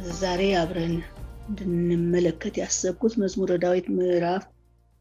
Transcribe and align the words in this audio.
ዛሬ 0.00 0.42
አብረን 0.56 0.94
እንድንመለከት 1.48 2.54
ያሰብኩት 2.60 3.14
መዝሙረ 3.20 3.52
ዳዊት 3.62 3.86
ምዕራፍ 3.94 4.44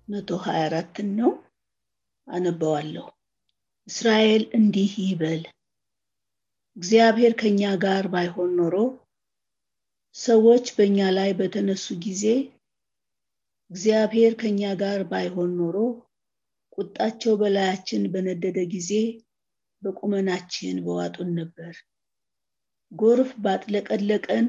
መቶ 0.08 0.38
ሀያ 0.46 0.62
አራትን 0.66 1.10
ነው። 1.20 1.32
አነበዋለሁ። 2.28 3.06
እስራኤል 3.88 4.44
እንዲህ 4.58 4.92
ይበል፣ 5.04 5.42
እግዚአብሔር 6.78 7.34
ከኛ 7.42 7.72
ጋር 7.84 8.06
ባይሆን 8.14 8.52
ኖሮ፣ 8.60 8.76
ሰዎች 10.16 10.66
በእኛ 10.76 11.10
ላይ 11.18 11.32
በተነሱ 11.40 11.88
ጊዜ፣ 12.06 12.24
እግዚአብሔር 13.72 14.34
ከኛ 14.42 14.62
ጋር 14.82 15.02
ባይሆን 15.12 15.52
ኖሮ፣ 15.60 15.76
ቁጣቸው 16.78 17.36
በላያችን 17.36 18.04
በነደደ 18.14 18.60
ጊዜ 18.74 18.92
በቁመናችን 19.82 20.78
በዋጡን 20.86 21.30
ነበር። 21.40 21.74
ጎርፍ 22.92 23.32
ባጥለቀለቀን 23.42 24.46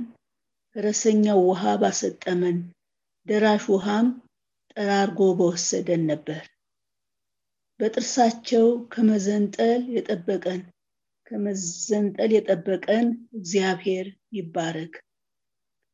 ፈረሰኛው 0.76 1.38
ውሃ 1.46 1.62
ባሰጠመን 1.80 2.58
ደራሽ 3.26 3.64
ውሃም 3.72 4.08
ጠራርጎ 4.72 5.20
በወሰደን 5.38 6.02
ነበር። 6.10 6.42
በጥርሳቸው 7.80 8.64
ከመዘንጠል 8.92 9.82
የጠበቀን 9.96 10.60
ከመዘንጠል 11.26 12.30
የጠበቀን 12.34 13.06
እግዚአብሔር 13.38 14.06
ይባረክ። 14.36 14.94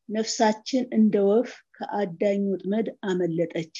ነፍሳችን 0.09 0.83
እንደ 0.97 1.15
ወፍ 1.29 1.49
ከአዳኝ 1.77 2.41
ወጥመድ 2.51 2.87
አመለጠች። 3.09 3.73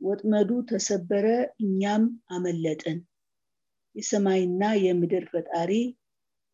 ወጥመዱ 0.00 0.50
ተሰበረ፣ 0.68 1.26
እኛም 1.64 2.04
አመለጥን። 2.30 2.98
የሰማይና 3.94 4.62
የምድር 4.84 5.24
ፈጣሪ 5.32 5.72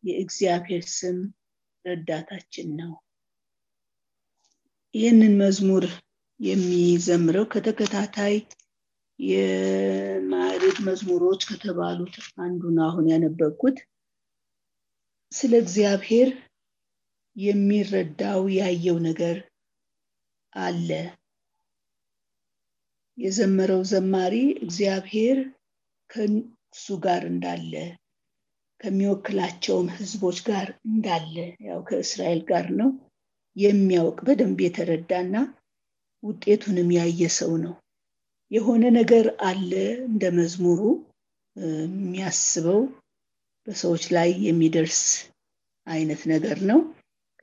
የእግዚአብሔር 0.03 0.85
ስም 0.95 1.19
ረዳታችን 1.85 2.69
ነው። 2.79 2.93
ይህንን 4.97 5.33
መዝሙር 5.41 5.85
የሚዘምረው 6.39 7.45
ከተከታታይ 7.53 8.35
የማዕርግ 9.19 10.77
መዝሙሮች 10.87 11.41
ከተባሉት 11.49 12.15
አንዱን 12.37 12.77
አሁን 12.85 13.05
ያነበብኩት 13.11 13.77
ስለ 15.31 15.53
እግዚአብሔር 15.63 16.29
የሚረዳው 17.35 18.41
ያየው 18.57 18.97
ነገር 19.07 19.37
አለ። 20.53 20.89
የዘመረው 23.17 23.81
ዘማሪ 23.91 24.35
እግዚአብሔር 24.63 25.37
ከሱ 26.09 26.87
ጋር 27.05 27.23
እንዳለ 27.29 27.73
ከሚወክላቸውም 28.79 29.87
ሕዝቦች 29.95 30.39
ጋር 30.47 30.67
እንዳለ 30.89 31.35
ያው 31.67 31.79
ከእስራኤል 31.87 32.41
ጋር 32.49 32.65
ነው 32.79 32.89
የሚያውቅ 33.57 34.17
በደንብ 34.27 34.59
የተረዳና 34.63 35.35
ውጤቱንም 36.23 36.89
ያየ 36.97 37.21
ሰው 37.37 37.51
ነው። 37.63 37.73
የሆነ 38.51 38.83
ነገር 38.97 39.25
አለ 39.45 39.71
እንደ 40.07 40.23
መዝሙሩ 40.37 40.81
የሚያስበው 41.55 42.81
በሰዎች 43.67 44.03
ላይ 44.15 44.29
የሚደርስ 44.45 45.01
አይነት 45.87 46.21
ነገር 46.33 46.57
ነው። 46.69 46.79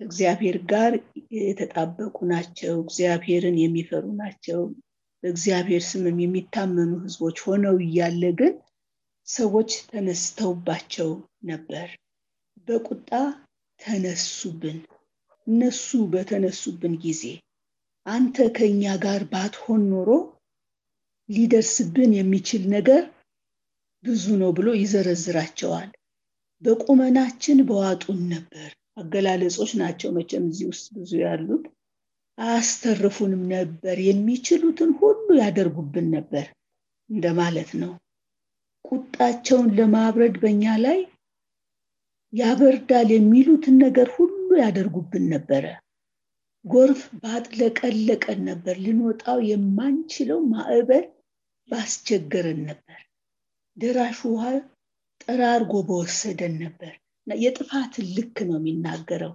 ከእግዚአብሔር 0.00 0.56
ጋር 0.70 0.92
የተጣበቁ 1.40 2.16
ናቸው። 2.30 2.74
እግዚአብሔርን 2.84 3.56
የሚፈሩ 3.60 4.04
ናቸው። 4.22 4.60
በእግዚአብሔር 5.22 5.82
ስምም 5.90 6.16
የሚታመኑ 6.22 6.92
ህዝቦች 7.04 7.38
ሆነው 7.44 7.76
እያለ 7.84 8.22
ግን 8.40 8.54
ሰዎች 9.28 9.70
ተነስተውባቸው 9.90 11.10
ነበር። 11.50 11.86
በቁጣ 12.68 13.10
ተነሱብን። 13.80 14.78
እነሱ 15.46 15.88
በተነሱብን 16.12 16.94
ጊዜ 17.02 17.22
አንተ 18.06 18.46
ከኛ 18.56 18.94
ጋር 19.02 19.22
ባትሆን 19.30 19.82
ኖሮ 19.90 20.08
ሊደርስብን 21.28 22.10
የሚችል 22.16 22.62
ነገር 22.74 23.02
ብዙ 24.04 24.24
ነው 24.40 24.50
ብሎ 24.56 24.68
ይዘረዝራቸዋል። 24.78 25.90
በቁመናችን 26.62 27.58
በዋጡን 27.68 28.20
ነበር። 28.32 28.68
አገላለጾች 28.96 29.70
ናቸው 29.80 30.10
መቼም 30.16 30.44
እዚህ 30.50 30.66
ውስጥ 30.70 30.86
ብዙ 30.96 31.12
ያሉት። 31.22 31.64
አያስተርፉንም 32.38 33.42
ነበር፣ 33.52 33.96
የሚችሉትን 34.06 34.90
ሁሉ 35.00 35.26
ያደርጉብን 35.40 36.06
ነበር 36.14 36.46
እንደማለት 37.10 37.70
ነው። 37.82 37.92
ቁጣቸውን 38.84 39.68
ለማብረድ 39.76 40.34
በእኛ 40.42 40.64
ላይ 40.84 40.98
ያበርዳል 42.32 43.08
የሚሉትን 43.14 43.76
ነገር 43.84 44.08
ሁሉ 44.16 44.33
ያደርጉብን 44.58 45.24
ነበረ። 45.30 45.64
ጎርፍ 46.64 47.00
ባጥለቀለቀን 47.22 48.40
ነበር። 48.48 48.76
ልንወጣው 48.84 49.38
የማንችለው 49.48 50.38
ማዕበል 50.52 51.04
ባስቸገረን 51.68 52.60
ነበር። 52.70 53.00
ደራሽ 53.76 54.18
ውሃ 54.26 54.44
ጠራርጎ 55.20 55.72
በወሰደን 55.88 56.54
ነበር። 56.62 56.92
የጥፋትን 57.26 58.06
ልክ 58.16 58.36
ነው 58.48 58.56
የሚናገረው። 58.58 59.32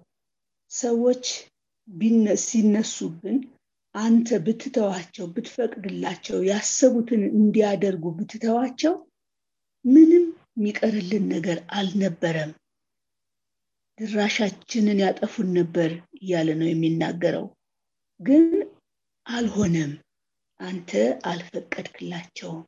ሰዎች 0.71 1.25
ሲነሱብን 2.45 3.37
አንተ 3.95 4.29
ብትተዋቸው፣ 4.45 5.25
ብትፈቅድላቸው፣ 5.35 6.37
ያሰቡትን 6.49 7.21
እንዲያደርጉ 7.33 8.05
ብትተዋቸው 8.17 8.93
ምንም 9.85 10.25
የሚቀርልን 10.57 11.25
ነገር 11.33 11.57
አልነበረም። 11.71 12.51
ድራሻችንን 13.99 14.99
ያጠፉን 15.03 15.49
ነበር 15.57 15.89
እያለ 16.19 16.49
ነው 16.59 16.67
የሚናገረው። 16.69 17.45
ግን 18.19 18.45
አልሆነም። 19.25 19.91
አንተ 20.59 20.91
አልፈቀድክላቸውም። 21.29 22.63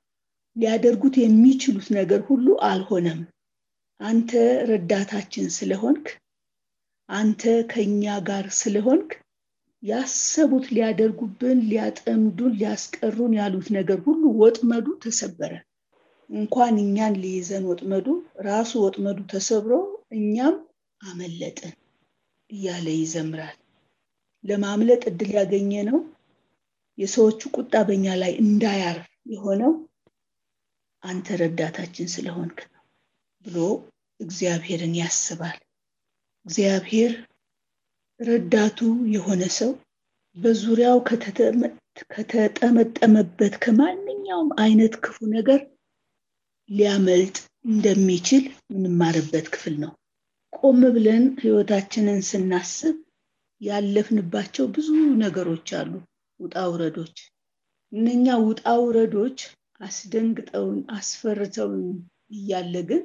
ሊያደርጉት 0.55 1.15
የሚችሉት 1.19 1.87
ነገር 1.97 2.21
ሁሉ 2.29 2.47
አልሆነም። 2.69 3.21
አንተ 3.99 4.31
ረዳታችን 4.69 5.47
ስለሆንክ፣ 5.57 6.05
አንተ 7.09 7.41
ከኛ 7.71 8.13
ጋር 8.29 8.45
ስለሆንክ 8.59 9.09
ያሰቡት 9.83 10.65
ሊያደርጉብን፣ 10.75 11.59
ሊያጠምዱን፣ 11.69 12.53
ሊያስቀሩን 12.57 13.33
ያሉት 13.39 13.67
ነገር 13.77 13.99
ሁሉ 14.07 14.23
ወጥመዱ 14.41 14.87
ተሰበረ። 15.03 15.53
እንኳን 16.29 16.75
እኛን 16.83 17.15
ሊይዘን 17.21 17.63
ወጥመዱ 17.69 18.07
ራሱ 18.45 18.71
ወጥመዱ 18.83 19.17
ተሰብሮ 19.31 19.71
እኛም 20.17 20.55
አመለጥን 21.01 21.73
እያለ 22.49 22.87
ይዘምራል። 22.95 23.57
ለማምለጥ 24.43 25.01
እድል 25.09 25.31
ያገኘ 25.37 25.71
ነው 25.89 25.99
የሰዎቹ 26.97 27.41
ቁጣ 27.55 27.73
በኛ 27.87 28.05
ላይ 28.21 28.31
እንዳያርፍ 28.43 29.05
የሆነው 29.33 29.73
አንተ 31.03 31.37
ረዳታችን 31.41 32.07
ስለሆንክ 32.13 32.57
ነው 32.65 32.81
ብሎ 33.45 33.57
እግዚአብሔርን 34.19 34.93
ያስባል። 34.99 35.59
እግዚአብሔር 36.45 37.13
ረዳቱ 38.19 38.79
የሆነ 39.13 39.43
ሰው 39.57 39.71
በዙሪያው 40.37 40.97
ከተጠመጠመበት 42.11 43.53
ከማንኛውም 43.63 44.49
አይነት 44.63 44.93
ክፉ 45.03 45.17
ነገር 45.33 45.61
ሊያመልጥ 46.69 47.35
እንደሚችል 47.67 48.43
የምንማርበት 48.69 49.47
ክፍል 49.53 49.75
ነው። 49.83 49.91
ቆም 50.63 50.81
ብለን 50.95 51.23
ህይወታችንን 51.39 52.19
ስናስብ 52.27 52.97
ያለፍንባቸው 53.61 54.65
ብዙ 54.75 54.87
ነገሮች 55.21 55.69
አሉ፣ 55.79 55.91
ውጣ 56.39 56.55
ውረዶች። 56.71 57.17
እነኛ 57.91 58.35
ውጣ 58.43 58.63
ውረዶች 58.81 59.39
አስደንግጠውን 59.81 60.79
አስፈርተውን 60.95 61.85
እያለ 62.35 62.75
ግን 62.89 63.01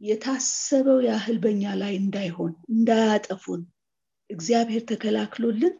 የታሰበው 0.00 0.98
ያህል 1.08 1.36
በኛ 1.44 1.72
ላይ 1.80 1.94
እንዳይሆን 2.02 2.52
እንዳያጠፉን 2.72 3.62
እግዚአብሔር 4.30 4.82
ተከላክሎልን 4.90 5.74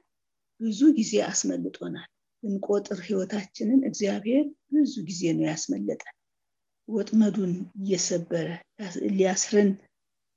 ብዙ 0.60 0.80
ጊዜ 0.96 1.12
አስመልጦናል። 1.26 2.08
እንቆጥር 2.42 3.00
ህይወታችንን 3.06 3.82
እግዚአብሔር 3.88 4.44
ብዙ 4.74 4.94
ጊዜ 5.08 5.22
ነው 5.36 5.46
ያስመለጠን። 5.50 6.14
ወጥመዱን 6.88 7.52
እየሰበረ 7.80 8.48
ሊያስረን 9.12 9.70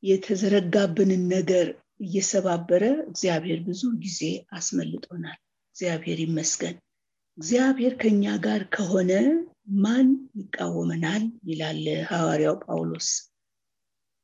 የተዘረጋብንን 0.04 1.24
ነገር 1.34 1.68
እየሰባበረ 2.02 2.84
እግዚአብሔር 3.10 3.60
ብዙ 3.66 3.82
ጊዜ 4.04 4.20
አስመልጦናል። 4.58 5.40
እግዚአብሔር 5.76 6.20
ይመስገን። 6.26 6.76
እግዚአብሔር 7.38 7.94
ከኛ 8.02 8.24
ጋር 8.46 8.62
ከሆነ 8.76 9.12
ማን 9.84 10.08
ይቃወመናል? 10.40 11.24
ይላል 11.50 11.80
ሐዋርያው 12.10 12.56
ጳውሎስ። 12.66 13.10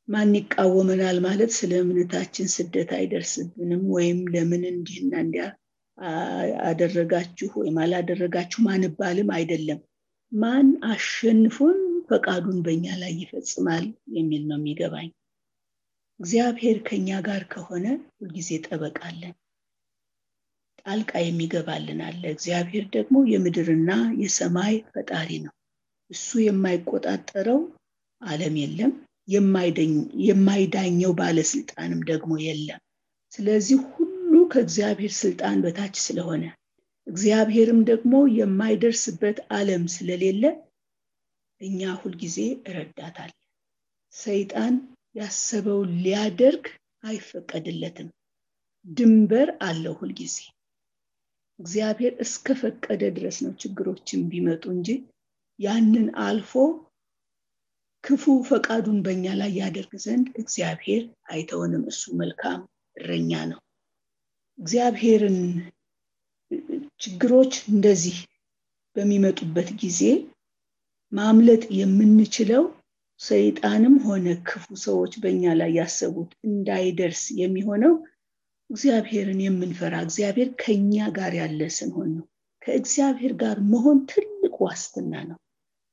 ማን 0.07 0.31
ይቃወመናል 0.37 1.17
ማለት 1.25 1.51
ስለ 1.57 1.71
እምነታችን 1.83 2.47
ስደት 2.55 2.89
አይደርስብንም፣ 2.97 3.83
ወይም 3.95 4.19
ለምን 4.33 4.63
እንዲህና 4.71 5.13
እንዲያ 5.23 5.45
አደረጋችሁ 6.69 7.49
ወይም 7.59 7.77
አላደረጋችሁ 7.83 8.59
ማንባልም 8.67 9.29
አይደለም። 9.37 9.79
ማን 10.31 10.67
አሸንፎን 10.91 11.77
ፈቃዱን 12.09 12.59
በኛ 12.65 12.85
ላይ 13.01 13.13
ይፈጽማል 13.21 13.85
የሚል 14.15 14.43
ነው 14.49 14.57
የሚገባኝ። 14.59 15.09
እግዚአብሔር 16.19 16.77
ከኛ 16.87 17.09
ጋር 17.25 17.43
ከሆነ 17.51 17.85
ሁልጊዜ 18.15 18.49
ጠበቃለን፣ 18.65 19.33
ጣልቃ 20.81 21.11
የሚገባልን 21.21 21.99
አለ። 22.05 22.21
እግዚአብሔር 22.35 22.85
ደግሞ 22.95 23.15
የምድርና 23.31 23.91
የሰማይ 24.21 24.75
ፈጣሪ 24.89 25.29
ነው። 25.45 25.53
እሱ 26.11 26.39
የማይቆጣጠረው 26.43 27.59
ዓለም 28.21 28.55
የለም፣ 28.61 28.91
የማይዳኘው 30.27 31.11
ባለስልጣንም 31.17 32.01
ደግሞ 32.09 32.31
የለም። 32.45 32.81
ስለዚህ 33.31 33.79
ሁሉ 33.93 34.13
ከእግዚአብሔር 34.51 35.13
ስልጣን 35.17 35.57
በታች 35.63 35.95
ስለሆነ 36.05 36.43
እግዚአብሔርም 37.07 37.81
ደግሞ 37.89 38.13
የማይደርስበት 38.37 39.37
ዓለም 39.51 39.83
ስለሌለ 39.93 40.43
እኛ 41.61 41.81
ሁልጊዜ 42.01 42.37
እረዳታል። 42.67 43.31
ሰይጣን 44.13 44.73
ያሰበውን 45.17 45.91
ሊያደርግ 46.03 46.65
አይፈቀድለትም። 47.03 48.09
ድንበር 48.85 49.49
አለው 49.67 49.93
ሁልጊዜ። 49.99 50.35
እግዚአብሔር 51.59 52.13
እስከፈቀደ 52.23 53.03
ድረስ 53.15 53.37
ነው 53.43 53.53
ችግሮችን 53.61 54.21
ቢመጡ 54.31 54.63
እንጂ 54.75 54.89
ያንን 55.59 56.07
አልፎ 56.25 56.51
ክፉ 58.03 58.23
ፈቃዱን 58.49 58.97
በኛ 59.05 59.25
ላይ 59.39 59.51
ያደርግ 59.59 59.93
ዘንድ 60.03 60.27
እግዚአብሔር 60.41 61.03
አይተውንም። 61.29 61.83
እሱ 61.91 62.03
መልካም 62.19 62.59
እረኛ 62.95 63.31
ነው። 63.51 63.59
እግዚአብሔርን 64.59 65.39
ችግሮች 67.01 67.53
እንደዚህ 67.71 68.17
በሚመጡበት 68.95 69.69
ጊዜ 69.81 70.01
ማምለጥ 71.11 71.63
የምንችለው 71.79 72.63
ሰይጣንም 73.19 73.95
ሆነ 74.05 74.27
ክፉ 74.47 74.65
ሰዎች 74.83 75.13
በእኛ 75.21 75.53
ላይ 75.59 75.71
ያሰቡት 75.77 76.31
እንዳይደርስ 76.47 77.23
የሚሆነው 77.39 77.93
እግዚአብሔርን 78.69 79.39
የምንፈራ 79.43 79.95
እግዚአብሔር 80.05 80.49
ከኛ 80.61 81.05
ጋር 81.17 81.33
ያለ 81.39 81.69
ስንሆን 81.77 82.09
ነው። 82.17 82.25
ከእግዚአብሔር 82.61 83.33
ጋር 83.41 83.57
መሆን 83.71 83.99
ትልቅ 84.11 84.53
ዋስትና 84.63 85.13
ነው። 85.29 85.37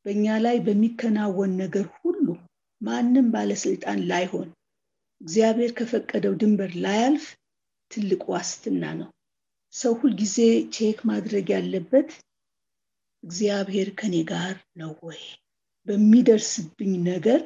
በእኛ 0.07 0.27
ላይ 0.45 0.57
በሚከናወን 0.67 1.53
ነገር 1.61 1.87
ሁሉ 1.99 2.27
ማንም 2.81 3.27
ባለስልጣን 3.35 4.01
ላይሆን 4.11 4.49
እግዚአብሔር 5.21 5.71
ከፈቀደው 5.79 6.35
ድንበር 6.41 6.73
ላያልፍ 6.85 7.27
ትልቅ 7.91 8.23
ዋስትና 8.31 8.85
ነው። 9.01 9.09
ሰው 9.75 9.93
ሁልጊዜ 10.01 10.37
check 10.75 10.99
ማድረግ 11.11 11.47
ያለበት 11.55 12.11
እግዚአብሔር 13.23 13.89
ከኔ 13.99 14.15
ጋር 14.31 14.53
ነው 14.77 14.93
ወይ? 15.03 15.23
በሚደርስብኝ 15.87 16.93
ነገር 17.09 17.41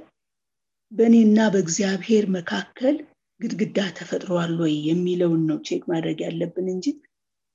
በእኔና 0.93 1.39
በእግዚአብሔር 1.55 2.25
መካከል 2.37 2.97
ግድግዳ 3.41 3.79
ተፈጥሯል 3.97 4.53
ወይ 4.63 4.75
የሚለውን 4.89 5.43
ነው 5.49 5.59
check 5.67 5.83
ማድረግ 5.91 6.19
ያለብን 6.25 6.69
እንጂ 6.75 6.87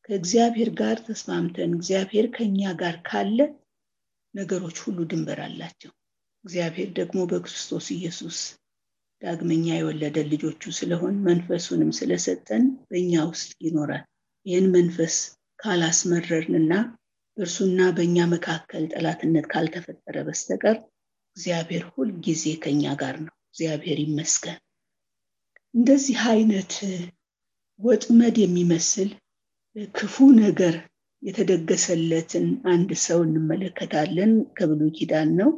ከእግዚአብሔር 0.09 0.69
ጋር 0.79 0.97
ተስማምተን 1.07 1.71
እግዚአብሔር 1.77 2.25
ከኛ 2.35 2.71
ጋር 2.81 2.95
ካለ 3.07 3.39
ነገሮች 4.33 4.77
ሁሉ 4.85 4.99
ድንበር 5.09 5.39
አላቸው። 5.45 5.91
እግዚአብሔር 6.45 6.89
ደግሞ 6.97 7.19
በክርስቶስ 7.31 7.85
ኢየሱስ 7.95 8.37
ዳግመኛ 9.21 9.67
የወለደ 9.75 10.17
ልጆቹ 10.31 10.71
ስለሆን 10.79 11.15
መንፈሱንም 11.27 11.91
ስለሰጠን 11.99 12.63
በእኛ 12.89 13.13
ውስጥ 13.29 13.51
ይኖራል። 13.65 14.03
ይህን 14.45 14.67
መንፈስ 14.75 15.15
ካላስመረርንና 15.59 16.71
በእርሱና 17.37 17.81
በእኛ 17.95 18.17
መካከል 18.33 18.83
ጠላትነት 18.91 19.45
ካልተፈጠረ 19.51 20.17
በስተቀር 20.27 20.77
እግዚአብሔር 21.37 21.83
ሁል 21.91 22.09
ጊዜ 22.25 22.43
ከኛ 22.63 22.93
ጋር 22.99 23.15
ነው። 23.23 23.33
እግዚአብሔር 23.47 23.99
ይመስገን። 24.03 24.59
እንደዚህ 25.73 26.19
አይነት 26.31 26.73
ወጥመድ 27.79 28.35
የሚመስል 28.41 29.09
ክፉ 29.95 30.15
ነገር 30.41 30.75
የተደገሰለትን 31.23 32.45
አንድ 32.71 32.89
ሰው 33.05 33.19
እንመለከታለን። 33.27 34.31
ከብሉይ 34.57 34.91
ኪዳን 34.97 35.29
ነው። 35.39 35.51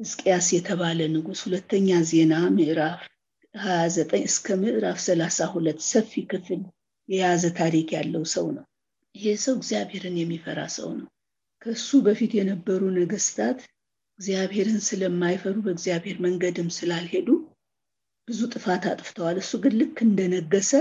ሕዝቅያስ 0.00 0.46
የተባለ 0.54 1.00
ንጉሥ 1.12 1.40
ሁለተኛ 1.46 1.98
ዜና 2.10 2.34
ምዕራፍ 2.56 3.00
29 3.54 4.28
እስከ 4.28 4.56
ምዕራፍ 4.62 4.98
32 5.04 5.82
ሰፊ 5.90 6.22
ክፍል 6.30 6.60
የያዘ 7.08 7.44
ታሪክ 7.58 7.88
ያለው 7.96 8.24
ሰው 8.32 8.46
ነው። 8.56 8.64
ይሄ 9.14 9.32
ሰው 9.42 9.54
እግዚአብሔርን 9.58 10.16
የሚፈራ 10.18 10.60
ሰው 10.76 10.90
ነው። 10.98 11.08
ከሱ 11.62 11.88
በፊት 12.06 12.32
የነበሩ 12.36 12.82
ነገስታት 12.96 13.58
እግዚአብሔርን 14.18 14.80
ስለማይፈሩ 14.86 15.56
በእግዚአብሔር 15.64 16.16
መንገድም 16.24 16.68
ስላልሄዱ 16.76 17.28
ብዙ 18.28 18.40
ጥፋት 18.54 18.84
አጥፍተዋል። 18.90 19.36
እሱ 19.42 19.52
ግን 19.62 19.74
ልክ 19.80 19.96
እንደነገሰ 20.06 20.72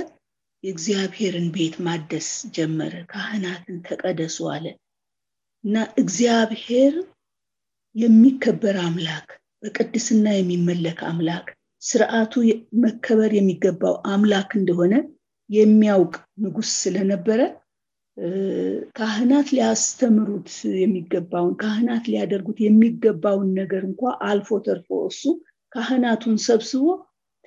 የእግዚአብሔርን 0.64 1.48
ቤት 1.56 1.76
ማደስ 1.86 2.28
ጀመረ። 2.56 2.94
ካህናትን 3.12 3.78
ተቀደሱ 3.88 4.38
አለ 4.54 4.66
እና 5.64 5.76
እግዚአብሔር 6.02 6.94
የሚከበር 7.96 8.76
አምላክ፣ 8.84 9.28
በቅድስና 9.64 10.28
የሚመለክ 10.36 11.00
አምላክ፣ 11.10 11.48
ስርዓቱ 11.82 12.34
መከበር 12.84 13.32
የሚገባው 13.36 13.96
አምላክ 14.12 14.50
እንደሆነ 14.60 14.94
የሚያውቅ 15.50 16.14
ንጉስ 16.44 16.70
ስለነበረ 16.84 17.40
ካህናት 18.96 19.48
ሊያስተምሩት 19.54 20.50
የሚገባውን 20.80 21.54
ካህናት 21.62 22.04
ሊያደርጉት 22.12 22.58
የሚገባውን 22.64 23.50
ነገር 23.60 23.84
እንኳ 23.90 24.02
አልፎ 24.28 24.60
ተርፎ 24.66 24.90
እሱ 25.10 25.24
ካህናቱን 25.72 26.36
ሰብስቦ 26.46 26.84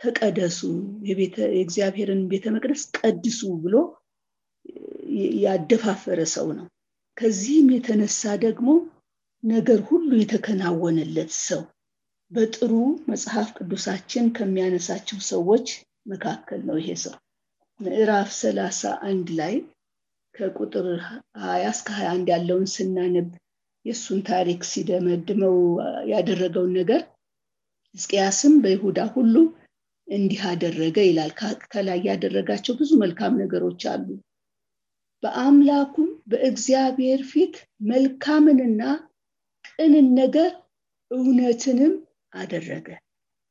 ተቀደሱ፣ 0.00 0.60
የእግዚአብሔርን 1.08 2.22
ቤተ 2.30 2.44
መቅደስ 2.54 2.82
ቀድሱ 2.98 3.40
ብሎ 3.64 3.74
ያደፋፈረ 5.42 6.20
ሰው 6.34 6.46
ነው። 6.56 6.66
ከዚህም 7.16 7.68
የተነሳ 7.74 8.22
ደግሞ 8.44 8.68
ነገር 9.44 9.80
ሁሉ 9.88 10.10
የተከናወነለት 10.18 11.32
ሰው 11.46 11.62
በጥሩ 12.30 12.72
መጽሐፍ 13.10 13.48
ቅዱሳችን 13.58 14.32
ከሚያነሳቸው 14.36 15.18
ሰዎች 15.30 15.66
መካከል 16.06 16.60
ነው 16.68 16.76
ይሄ 16.80 16.90
ሰው። 17.04 17.14
ምዕራፍ 17.80 18.28
ሰላሳ 18.40 18.80
አንድ 19.08 19.28
ላይ 19.38 19.54
ከቁጥር 20.34 20.86
ሀያ 21.44 21.64
እስከ 21.72 21.88
ሀያ 21.96 22.08
አንድ 22.14 22.28
ያለውን 22.32 22.66
ስናነብ 22.74 23.28
የእሱን 23.84 24.20
ታሪክ 24.28 24.60
ሲደመድመው 24.70 25.56
ያደረገውን 26.12 26.72
ነገር 26.78 27.02
ሕዝቅያስም 27.94 28.54
በይሁዳ 28.62 29.00
ሁሉ 29.14 29.34
እንዲህ 30.08 30.40
አደረገ 30.50 30.96
ይላል። 31.06 31.30
ከላይ 31.66 32.00
ያደረጋቸው 32.08 32.74
ብዙ 32.80 32.90
መልካም 33.02 33.38
ነገሮች 33.42 33.82
አሉ። 33.92 34.06
በአምላኩም 35.22 36.08
በእግዚአብሔር 36.30 37.20
ፊት 37.30 37.54
መልካምንና 37.90 38.82
ቅንን 39.70 40.08
ነገር 40.18 40.50
እውነትንም 41.10 41.94
አደረገ። 42.34 42.88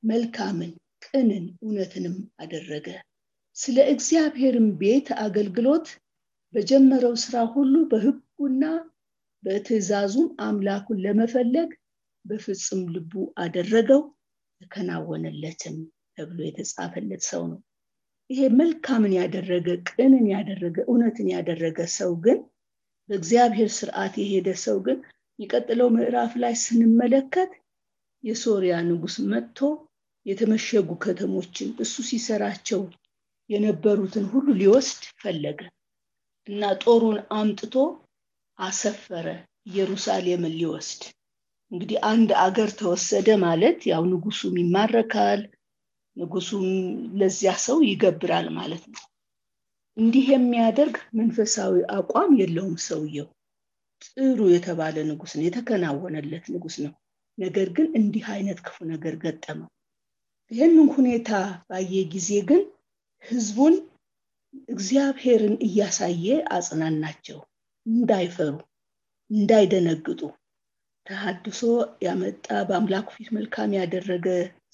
መልካምን 0.03 0.71
ቅንን 1.05 1.45
እውነትንም 1.63 2.15
አደረገ። 2.39 2.87
ስለ 3.57 3.77
እግዚአብሔርም 3.93 4.67
ቤት 4.79 5.07
አገልግሎት 5.23 5.87
በጀመረው 6.53 7.13
ስራ 7.23 7.35
ሁሉ 7.53 7.75
በህጉና 7.91 8.63
በትእዛዙም 9.43 10.27
አምላኩን 10.45 11.01
ለመፈለግ 11.05 11.69
በፍጹም 12.25 12.81
ልቡ 12.93 13.13
አደረገው 13.43 14.01
ተከናወነለትም 14.61 15.77
ተብሎ 16.17 16.39
የተጻፈለት 16.45 17.23
ሰው 17.31 17.43
ነው። 17.51 17.59
ይሄ 18.29 18.41
መልካምን 18.59 19.13
ያደረገ 19.19 19.67
ቅንን 19.89 20.25
ያደረገ 20.33 20.77
እውነትን 20.87 21.27
ያደረገ 21.35 21.79
ሰው 21.97 22.11
ግን 22.25 22.37
በእግዚአብሔር 23.09 23.69
ስርዓት 23.77 24.13
የሄደ 24.21 24.49
ሰው 24.63 24.77
ግን 24.85 24.97
የሚቀጥለው 25.39 25.87
ምዕራፍ 25.95 26.33
ላይ 26.43 26.53
ስንመለከት 26.63 27.51
የሶሪያ 28.23 28.73
ንጉስ 28.87 29.15
መጥቶ 29.31 29.59
የተመሸጉ 30.25 30.89
ከተሞችን 31.03 31.69
እሱ 31.83 31.95
ሲሰራቸው 32.09 32.81
የነበሩትን 33.49 34.25
ሁሉ 34.33 34.47
ሊወስድ 34.59 35.03
ፈለገ 35.21 35.59
እና 36.47 36.71
ጦሩን 36.83 37.17
አምጥቶ 37.35 37.75
አሰፈረ 38.59 39.27
ኢየሩሳሌምን 39.67 40.55
ሊወስድ። 40.59 41.01
እንግዲህ 41.71 41.97
አንድ 42.09 42.29
አገር 42.41 42.69
ተወሰደ 42.79 43.29
ማለት 43.43 43.79
ያው 43.91 44.03
ንጉሱም 44.11 44.55
ይማረካል 44.61 45.41
ንጉሱም 46.17 46.65
ለዚያ 47.19 47.53
ሰው 47.65 47.77
ይገብራል 47.87 48.47
ማለት 48.57 48.83
ነው። 48.91 49.01
እንዲህ 49.97 50.25
የሚያደርግ 50.31 50.95
መንፈሳዊ 51.19 51.73
አቋም 51.95 52.31
የለውም 52.39 52.75
ሰውየው። 52.85 53.27
ጥሩ 54.05 54.39
የተባለ 54.53 54.95
ንጉስ 55.09 55.31
ነው 55.37 55.45
የተከናወነለት 55.45 56.45
ንጉስ 56.53 56.75
ነው። 56.85 56.93
ነገር 57.37 57.67
ግን 57.75 57.87
እንዲህ 57.99 58.25
አይነት 58.33 58.59
ክፉ 58.65 58.77
ነገር 58.91 59.13
ገጠመው። 59.23 59.69
ይህንን 60.51 60.87
ሁኔታ 60.95 61.29
ባየ 61.69 62.01
ጊዜ 62.13 62.29
ግን 62.49 62.61
ህዝቡን 63.23 63.75
እግዚአብሔርን 64.73 65.55
እያሳየ 65.67 66.25
አጽናናቸው 66.55 67.39
እንዳይፈሩ 67.85 68.53
እንዳይደነግጡ። 69.31 70.21
ተሃድሶ 71.07 71.61
ያመጣ 72.05 72.47
በአምላኩ 72.67 73.07
ፊት 73.15 73.29
መልካም 73.37 73.71
ያደረገ 73.77 74.27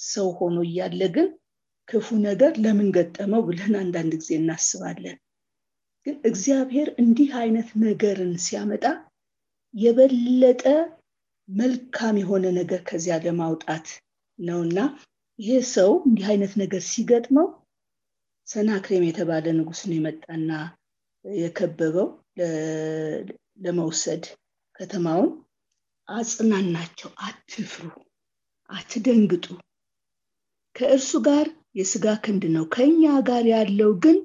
ሰው 0.07 0.27
ሆኖ 0.39 0.57
እያለ 0.67 1.01
ግን 1.15 1.27
ክፉ 1.88 2.07
ነገር 2.27 2.51
ለምን 2.63 2.89
ገጠመው 2.98 3.41
ብለን 3.48 3.75
አንዳንድ 3.81 4.12
ጊዜ 4.19 4.31
እናስባለን። 4.38 5.17
ግን 6.05 6.17
እግዚአብሔር 6.29 6.89
እንዲህ 7.03 7.31
አይነት 7.41 7.69
ነገርን 7.83 8.33
ሲያመጣ 8.45 8.86
የበለጠ 9.74 10.63
መልካም 11.50 12.15
የሆነ 12.21 12.45
ነገር 12.59 12.81
ከዚያ 12.88 13.15
ለማውጣት 13.25 13.88
ነውና 14.39 14.79
ይሄ 15.39 15.51
ሰው 15.74 15.91
እንዲህ 16.07 16.25
አይነት 16.31 16.53
ነገር 16.62 16.81
ሲገጥመው 16.89 17.48
ሰናክሬም 18.49 19.03
የተባለ 19.07 19.45
ንጉስ 19.57 19.81
ነው 19.87 19.95
የመጣና 19.97 20.51
የከበበው 21.25 22.07
ለመውሰድ 23.63 24.23
ከተማውን 24.75 25.31
አጽናናቸው። 26.07 27.09
አትፍሩ 27.25 27.87
አትደንግጡ። 28.69 29.45
ከእርሱ 30.75 31.11
ጋር 31.27 31.45
የስጋ 31.79 32.07
ክንድ 32.23 32.43
ነው። 32.55 32.65
ከኛ 32.75 33.03
ጋር 33.29 33.45
ያለው 33.53 33.91
ግን 34.03 34.17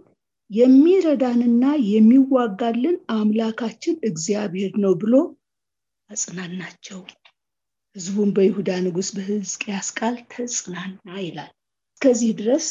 የሚረዳንና 0.50 1.64
የሚዋጋልን 1.90 2.96
አምላካችን 3.14 3.96
እግዚአብሔር 4.08 4.72
ነው 4.84 4.94
ብሎ 5.02 5.14
አጽናናቸው። 6.10 7.00
ህዝቡን 7.96 8.30
በይሁዳ 8.36 8.70
ንጉስ 8.84 9.08
በህዝቅያስ 9.16 9.88
ቃል 9.98 10.16
ተጽናና 10.32 11.08
ይላል። 11.24 11.52
እስከዚህ 11.92 12.32
ድረስ 12.40 12.66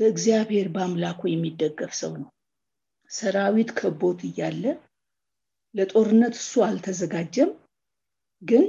በእግዚአብሔር 0.00 0.66
በአምላኩ 0.68 1.20
የሚደገፍ 1.28 1.92
ሰው 2.00 2.12
ነው። 2.16 2.30
ሰራዊት 3.10 3.70
ከቦት 3.78 4.20
እያለ 4.28 4.64
ለጦርነት 5.74 6.34
እሱ 6.40 6.52
አልተዘጋጀም 6.66 7.50
ግን 8.42 8.64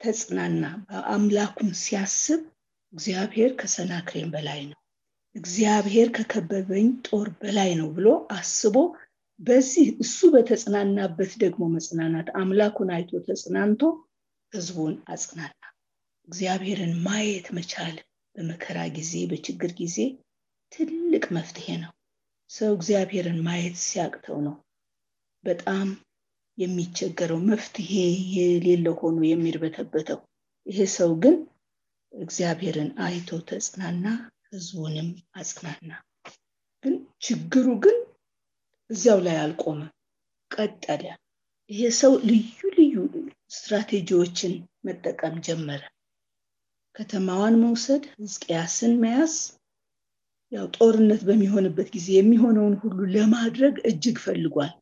ተጽናና። 0.00 0.62
በአምላኩን 0.88 1.70
ሲያስብ 1.82 2.40
እግዚአብሔር 2.92 3.50
ከሰናክሬም 3.60 4.30
በላይ 4.34 4.60
ነው። 4.66 4.78
እግዚአብሔር 5.36 6.08
ከከበበኝ 6.16 6.86
ጦር 7.06 7.28
በላይ 7.40 7.70
ነው 7.80 7.88
ብሎ 7.96 8.06
አስቦ 8.36 8.76
በዚህ 9.40 9.86
እሱ 10.02 10.28
በተጽናናበት 10.34 11.32
ደግሞ 11.42 11.62
መጽናናት። 11.74 12.28
አምላኩን 12.40 12.90
አይቶ 12.94 13.20
ተጽናንቶ 13.26 13.82
ህዝቡን 14.52 14.94
አጽናና። 15.12 15.58
እግዚአብሔርን 16.28 16.94
ማየት 17.04 17.48
መቻል 17.56 17.96
በመከራ 18.36 18.78
ጊዜ 18.96 19.12
በችግር 19.30 19.70
ጊዜ 19.78 19.98
ትልቅ 20.76 21.24
መፍትሄ 21.32 21.68
ነው። 21.76 21.92
ሰው 22.50 22.70
እግዚአብሔርን 22.74 23.38
ማየት 23.42 23.76
ሲያቅተው 23.84 24.38
ነው። 24.46 24.56
በጣም 25.44 25.86
የሚቸገረው 26.58 27.40
መፍትሄ 27.48 27.90
የሌለው 28.36 28.94
ሆኖ 29.00 29.18
የሚርበተበተው። 29.26 30.20
ይሄ 30.66 30.78
ሰው 30.94 31.10
ግን 31.22 31.36
እግዚአብሔርን 32.12 32.90
አይቶ 33.04 33.38
ተጽናና 33.48 34.04
ህዝቡንም 34.50 35.08
አጽናና። 35.34 35.90
ግን 36.84 36.94
ችግሩ 37.26 37.66
ግን 37.84 37.98
እዚያው 38.90 39.20
ላይ 39.26 39.36
አልቆመም 39.36 39.90
ቀጠለ። 40.50 41.04
ይሄ 41.70 41.82
ሰው 42.00 42.12
ልዩ 42.28 42.48
ልዩ 42.76 42.94
ስትራቴጂዎችን 43.50 44.52
መጠቀም 44.84 45.36
ጀመረ። 45.46 45.82
ከተማዋን 46.96 47.54
መውሰድ 47.62 48.04
ህዝቅያስን 48.16 48.92
መያዝ 49.02 49.34
ያው 50.52 50.66
ጦርነት 50.76 51.22
በሚሆንበት 51.28 51.88
ጊዜ 51.94 52.08
የሚሆነውን 52.16 52.74
ሁሉ 52.82 52.98
ለማድረግ 53.14 53.74
እጅግ 53.90 54.16
ፈልጓል። 54.24 54.72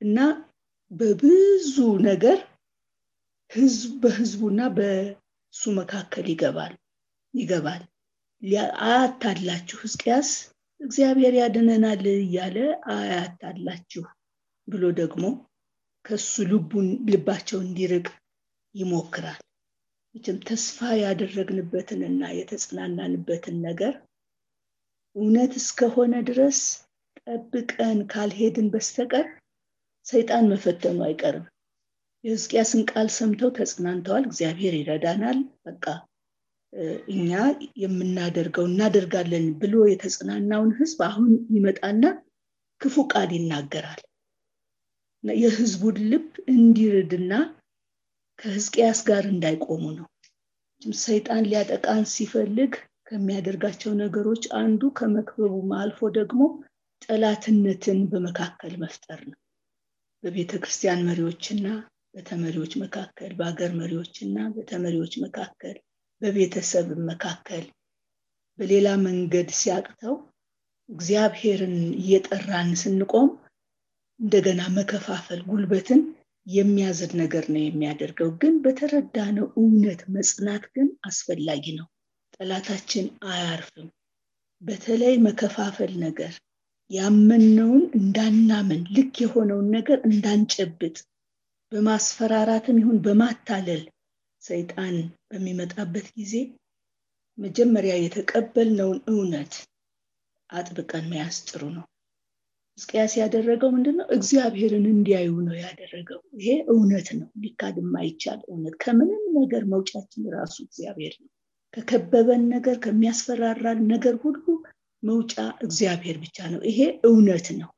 እና 0.00 0.18
በብዙ 0.90 1.74
ነገር 2.08 2.38
በህዝቡና 4.02 4.60
በሱ 4.76 5.62
መካከል 5.78 6.26
ይገባል 6.32 6.72
ይገባል። 7.34 7.82
አያታላችሁ 8.84 9.76
ህዝቅያስ 9.82 10.30
እግዚአብሔር 10.80 11.34
ያድነናል 11.38 12.04
እያለ 12.14 12.56
አያታላችሁ 12.94 14.04
ብሎ 14.68 14.84
ደግሞ 15.00 15.24
ከሱ 16.04 16.42
ልቡን 16.50 16.88
ልባቸው 17.08 17.58
እንዲርቅ 17.62 18.06
ይሞክራል። 18.74 19.40
መቼም 20.14 20.38
ተስፋ 20.48 20.78
ያደረግንበትንና 21.02 22.22
የተጽናናንበትን 22.38 23.56
ነገር 23.66 23.92
እውነት 25.16 25.52
እስከሆነ 25.60 26.14
ድረስ 26.28 26.58
ጠብቀን 27.22 27.98
ካልሄድን 28.12 28.68
በስተቀር 28.72 29.26
ሰይጣን 30.06 30.44
መፈተኑ 30.52 30.98
አይቀርም። 31.06 31.44
የህዝቅያስን 32.24 32.82
ቃል 32.90 33.08
ሰምተው 33.16 33.50
ተጽናንተዋል። 33.56 34.24
እግዚአብሔር 34.26 34.74
ይረዳናል። 34.78 35.38
በቃ 35.66 35.84
እኛ 37.12 37.30
የምናደርገው 37.82 38.64
እናደርጋለን 38.68 39.46
ብሎ 39.60 39.74
የተጽናናውን 39.88 40.70
ህዝብ 40.78 41.00
አሁን 41.08 41.26
ይመጣና 41.56 42.04
ክፉ 42.80 43.04
ቃል 43.12 43.30
ይናገራል። 43.36 44.00
የህዝቡን 45.24 45.98
ልብ 46.10 46.24
እንዲርድና 46.52 47.32
ከህዝቅያስ 48.38 49.00
ጋር 49.08 49.24
እንዳይቆሙ 49.32 49.84
ነው። 49.98 50.06
ሰይጣን 51.02 51.44
ሊያጠቃን 51.50 52.04
ሲፈልግ 52.12 52.72
ከሚያደርጋቸው 53.12 53.92
ነገሮች 54.00 54.44
አንዱ 54.58 54.82
ከመክበቡም 54.98 55.70
አልፎ 55.78 56.08
ደግሞ 56.14 56.42
ጠላትነትን 57.02 57.98
በመካከል 58.10 58.72
መፍጠር 58.82 59.20
ነው። 59.30 59.38
በቤተ 60.24 60.52
ክርስቲያን 60.62 61.04
መሪዎችና 61.08 61.66
በተመሪዎች 62.14 62.72
መካከል 62.82 63.30
በሀገር 63.38 63.70
መሪዎችና 63.80 64.38
በተመሪዎች 64.54 65.14
መካከል 65.24 65.76
በቤተሰብ 66.22 66.88
መካከል 67.10 67.64
በሌላ 68.58 68.88
መንገድ 69.06 69.48
ሲያቅተው 69.60 70.14
እግዚአብሔርን 70.88 71.78
እየጠራን 72.00 72.70
ስንቆም 72.82 73.30
እንደገና 74.20 74.62
መከፋፈል 74.76 75.40
ጉልበትን 75.48 76.02
የሚያዝድ 76.46 77.12
ነገር 77.20 77.46
ነው 77.54 77.62
የሚያደርገው። 77.64 78.30
ግን 78.40 78.54
በተረዳነው 78.64 79.48
እውነት 79.58 80.02
መጽናት 80.16 80.64
ግን 80.74 80.88
አስፈላጊ 81.06 81.64
ነው 81.78 81.86
ጠላታችን 82.36 83.06
አያርፍም። 83.28 83.88
በተለይ 84.62 85.14
መከፋፈል 85.24 85.92
ነገር 86.02 86.32
ያመነውን 86.90 87.82
እንዳናምን 87.98 88.80
ልክ 88.96 89.14
የሆነውን 89.22 89.68
ነገር 89.76 89.98
እንዳንጨብጥ 90.08 90.96
በማስፈራራትም 91.72 92.78
ይሁን 92.80 92.98
በማታለል 93.04 93.82
ሰይጣን 94.42 94.96
በሚመጣበት 95.30 96.06
ጊዜ 96.18 96.34
መጀመሪያ 97.38 97.94
የተቀበልነውን 97.98 98.98
እውነት 99.08 99.52
አጥብቀን 100.50 101.04
መያዝ 101.10 101.36
ጥሩ 101.48 101.62
ነው። 101.76 101.84
ሕዝቅያስ 102.78 103.12
ያደረገው 103.20 103.70
ምንድነው? 103.74 104.06
እግዚአብሔርን 104.16 104.86
እንዲያዩ 104.92 105.30
ነው 105.46 105.56
ያደረገው። 105.60 106.20
ይሄ 106.36 106.48
እውነት 106.72 107.08
ነው። 107.18 107.28
ሊካድ 107.42 107.76
የማይቻል 107.82 108.40
እውነት። 108.48 108.74
ከምንም 108.82 109.24
ነገር 109.38 109.64
መውጫችን 109.72 110.30
ራሱ 110.36 110.56
እግዚአብሔር 110.66 111.14
ነው 111.20 111.30
ከከበበን 111.74 112.42
ነገር 112.54 112.76
ከሚያስፈራራን 112.84 113.80
ነገር 113.92 114.14
ሁሉ 114.24 114.44
መውጫ 115.02 115.34
እግዚአብሔር 115.64 116.16
ብቻ 116.24 116.38
ነው። 116.52 116.60
ይሄ 116.68 116.78
እውነት 117.08 117.46
ነው። 117.60 117.70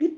ግን 0.00 0.12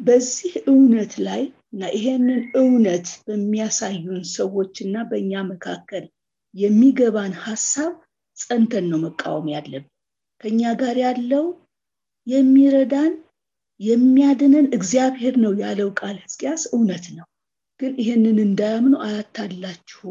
በዚህ 0.00 0.52
እውነት 0.70 1.12
ላይ 1.26 1.42
እና 1.72 1.82
ይሄንን 1.96 2.42
እውነት 2.60 3.06
በሚያሳዩን 3.26 4.22
ሰዎች 4.36 4.74
እና 4.84 4.96
በእኛ 5.10 5.42
መካከል 5.50 6.04
የሚገባን 6.54 7.32
ሀሳብ 7.44 7.92
ጸንተን 8.36 8.84
ነው 8.90 9.00
መቃወም 9.04 9.46
ያለብን። 9.54 9.92
ከኛ 10.40 10.60
ጋር 10.80 10.96
ያለው 11.04 11.46
የሚረዳን 12.26 13.12
የሚያድነን 13.80 14.66
እግዚአብሔር 14.76 15.34
ነው 15.42 15.52
ያለው 15.62 15.88
ቃል 15.98 16.16
ህዝቅያስ 16.22 16.62
እውነት 16.72 17.04
ነው። 17.18 17.26
ግን 17.80 17.92
ይህንን 18.02 18.38
እንዳያምኑ 18.44 18.94
አያታላችሁ 19.04 20.04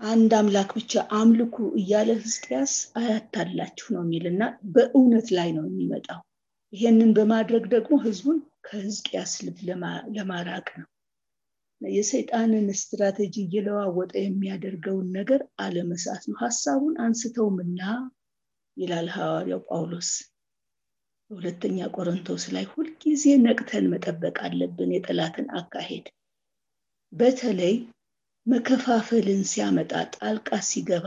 አንድ 0.00 0.32
አምላክ 0.36 0.70
ብቻ 0.76 1.02
አምልኩ 1.16 1.56
እያለ 1.80 2.10
ህዝቅያስ 2.22 2.72
አያታላችሁ 3.00 3.86
ነው 3.94 4.02
የሚልና 4.04 4.42
በእውነት 4.74 5.28
ላይ 5.36 5.48
ነው 5.56 5.64
የሚመጣው። 5.68 6.20
ይሄንን 6.72 7.10
በማድረግ 7.16 7.64
ደግሞ 7.74 7.94
ህዝቡን 8.04 8.38
ከህዝቅያስ 8.66 9.32
ልብ 9.46 9.58
ለማራቅ 10.16 10.66
ነው። 10.80 10.88
የሰይጣንን 11.80 12.66
ስትራቴጂ 12.80 13.34
እየለዋወጠ 13.42 14.12
የሚያደርገውን 14.20 15.06
ነገር 15.18 15.42
አለመሳት 15.58 16.24
ነው። 16.30 16.36
ሀሳቡን 16.42 16.96
አንስተውምና 17.04 17.80
ይላል 18.76 19.08
ሐዋርያው 19.14 19.62
ጳውሎስ 19.68 20.10
በሁለተኛ 21.30 21.78
ቆሮንቶስ 21.96 22.44
ላይ 22.54 22.64
ሁልጊዜ 22.72 23.24
ነቅተን 23.42 23.84
መጠበቅ 23.92 24.36
አለብን 24.46 24.92
የጠላትን 24.94 25.48
አካሄድ። 25.60 26.06
በተለይ 27.12 27.74
መከፋፈልን 28.50 29.40
ሲያመጣ 29.50 29.92
ጣልቃ 30.14 30.48
ሲገባ 30.68 31.06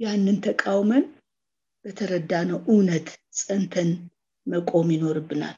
ያንን 0.00 0.36
ተቃውመን 0.44 1.04
በተረዳነው 1.84 2.58
እውነት 2.70 3.08
ጸንተን 3.38 3.90
መቆም 4.46 4.88
ይኖርብናል። 4.94 5.56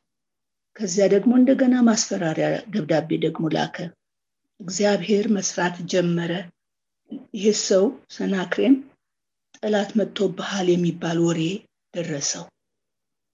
ከዚያ 0.76 1.04
ደግሞ 1.14 1.32
እንደገና 1.38 1.74
ማስፈራሪያ 1.88 2.46
ደብዳቤ 2.74 3.18
ደግሞ 3.24 3.44
ላከ። 3.54 3.76
እግዚአብሔር 4.60 5.26
መስራት 5.36 5.76
ጀመረ። 5.92 6.32
ይህ 7.36 7.56
ሰው 7.68 7.84
ሰናክሬም 8.10 8.76
ጠላት 9.56 9.90
መጥቶብሃል 9.98 10.68
የሚባል 10.72 11.18
ወሬ 11.26 11.40
ደረሰው። 11.94 12.44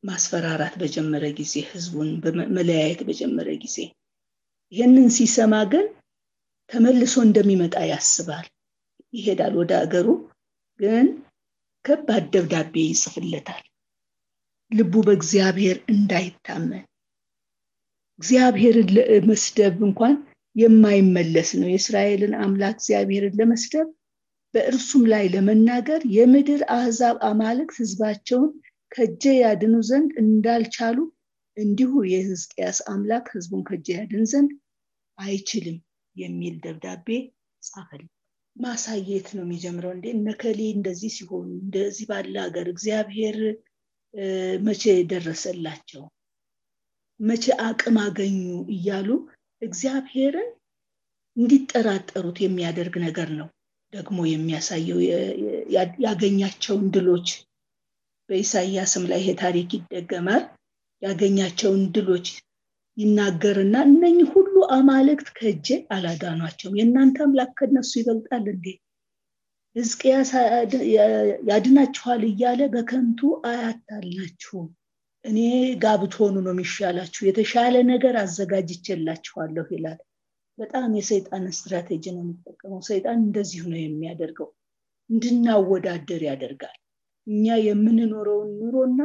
ማስፈራራት 0.04 0.74
በጀመረ 0.80 1.24
ጊዜ 1.38 1.54
ህዝቡን 1.70 2.10
መለያየት 2.56 3.00
በጀመረ 3.08 3.48
ጊዜ። 3.62 3.76
ይህንን 4.72 5.06
ሲሰማ 5.16 5.54
ግን 5.72 5.86
ተመልሶ 6.70 7.14
እንደሚመጣ 7.26 7.76
ያስባል። 7.90 8.46
ይሄዳል 9.14 9.54
ወደ 9.60 9.72
አገሩ 9.82 10.08
ግን 10.80 11.06
ከባድ 11.84 12.24
ደብዳቤ 12.34 12.74
ይጽፍለታል። 12.88 13.64
ልቡ 14.70 14.94
በእግዚአብሔር 15.06 15.76
እንዳይታመን። 15.92 16.84
እግዚአብሔርን 18.20 18.88
ለመስደብ 18.96 19.76
እንኳን 19.88 20.14
የማይመለስ 20.56 21.50
ነው። 21.58 21.68
የእስራኤልን 21.70 22.32
አምላክ 22.44 22.76
እግዚአብሔርን 22.78 23.36
ለመስደብ 23.40 23.88
በእርሱም 24.54 25.02
ላይ 25.12 25.24
ለመናገር 25.34 26.02
የምድር 26.14 26.62
አህዛብ 26.76 27.16
አማልክት 27.28 27.76
ህዝባቸውን 27.80 28.50
ከጀ 28.92 29.32
ያድኑ 29.40 29.74
ዘንድ 29.88 30.10
እንዳልቻሉ 30.22 30.98
እንዲሁ 31.56 31.92
የህዝቅያስ 32.10 32.78
አምላክ 32.92 33.26
ህዝቡን 33.34 33.62
ከጀ 33.68 33.86
ያድን 33.96 34.24
ዘንድ 34.32 34.50
አይችልም 35.18 35.76
የሚል 36.18 36.54
ደብዳቤ 36.64 37.06
ጻፈል 37.62 38.02
ማሳየት 38.56 39.26
ነው 39.36 39.44
የሚጀምረው። 39.44 39.92
እንዴ 39.94 40.06
እነከሌ 40.14 40.60
እንደዚህ 40.76 41.10
ሲሆኑ 41.16 41.48
እንደዚህ 41.58 42.06
ባለ 42.10 42.34
ሀገር 42.44 42.66
እግዚአብሔር 42.72 43.36
መቼ 44.66 44.82
ደረሰላቸው? 45.10 46.02
መቼ 47.20 47.44
አቅም 47.66 47.96
አገኙ? 48.04 48.38
እያሉ 48.74 49.08
እግዚአብሔርን 49.62 50.48
እንዲጠራጠሩት 51.36 52.38
የሚያደርግ 52.42 52.94
ነገር 53.04 53.28
ነው 53.38 53.48
ደግሞ 53.92 54.18
የሚያሳየው። 54.28 54.98
ያገኛቸውን 56.06 56.86
ድሎች 56.94 57.28
በኢሳያስም 58.28 59.04
ላይ 59.10 59.20
ይሄ 59.22 59.30
ታሪክ 59.42 59.68
ይደገማል። 59.76 60.42
ያገኛቸውን 61.02 61.82
ድሎች 61.94 62.26
ይናገርና 62.96 63.76
እነኚህ 63.88 64.26
አማልክት 64.68 65.28
ከእጄ 65.36 65.66
አላዳኗቸውም። 65.94 66.76
የእናንተ 66.78 67.18
አምላክ 67.24 67.50
ከነሱ 67.58 67.92
ይበልጣል 68.00 68.46
እንዴ? 68.54 68.66
ህዝቅያስ 69.76 70.30
ያድናችኋል 71.48 72.22
እያለ 72.28 72.60
በከንቱ 72.72 73.20
አያታላችሁም 73.50 74.68
እኔ 75.24 75.38
ጋ 75.76 75.86
ነው 76.36 76.52
የሚሻላችሁ 76.52 77.22
የተሻለ 77.26 77.74
ነገር 77.90 78.14
አዘጋጅቼላችኋለሁ 78.22 79.66
ይላል። 79.74 79.98
በጣም 80.58 80.90
የሰይጣን 80.98 81.44
ስትራቴጂ 81.56 82.04
ነው 82.14 82.22
የሚጠቀመው 82.24 82.80
ሰይጣን 82.88 83.18
እንደዚሁ 83.20 83.62
ነው 83.72 83.80
የሚያደርገው። 83.80 84.48
እንድናወዳደር 85.10 86.22
ያደርጋል። 86.28 86.78
እኛ 87.26 87.46
የምንኖረውን 87.64 88.50
ኑሮና 88.60 89.00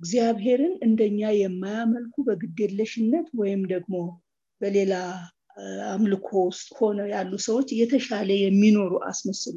እግዚአብሔርን 0.00 0.74
እንደኛ 0.82 1.20
የማያመልኩ 1.36 2.16
በግዴለሽነት 2.26 3.28
ወይም 3.34 3.62
ደግሞ 3.72 3.94
በሌላ 4.60 4.94
አምልኮ 5.92 6.28
ውስጥ 6.46 6.68
ሆነው 6.78 7.06
ያሉ 7.12 7.32
ሰዎች 7.46 7.68
የተሻለ 7.78 8.30
የሚኖሩ 8.38 8.92
አስመስሎ 9.08 9.56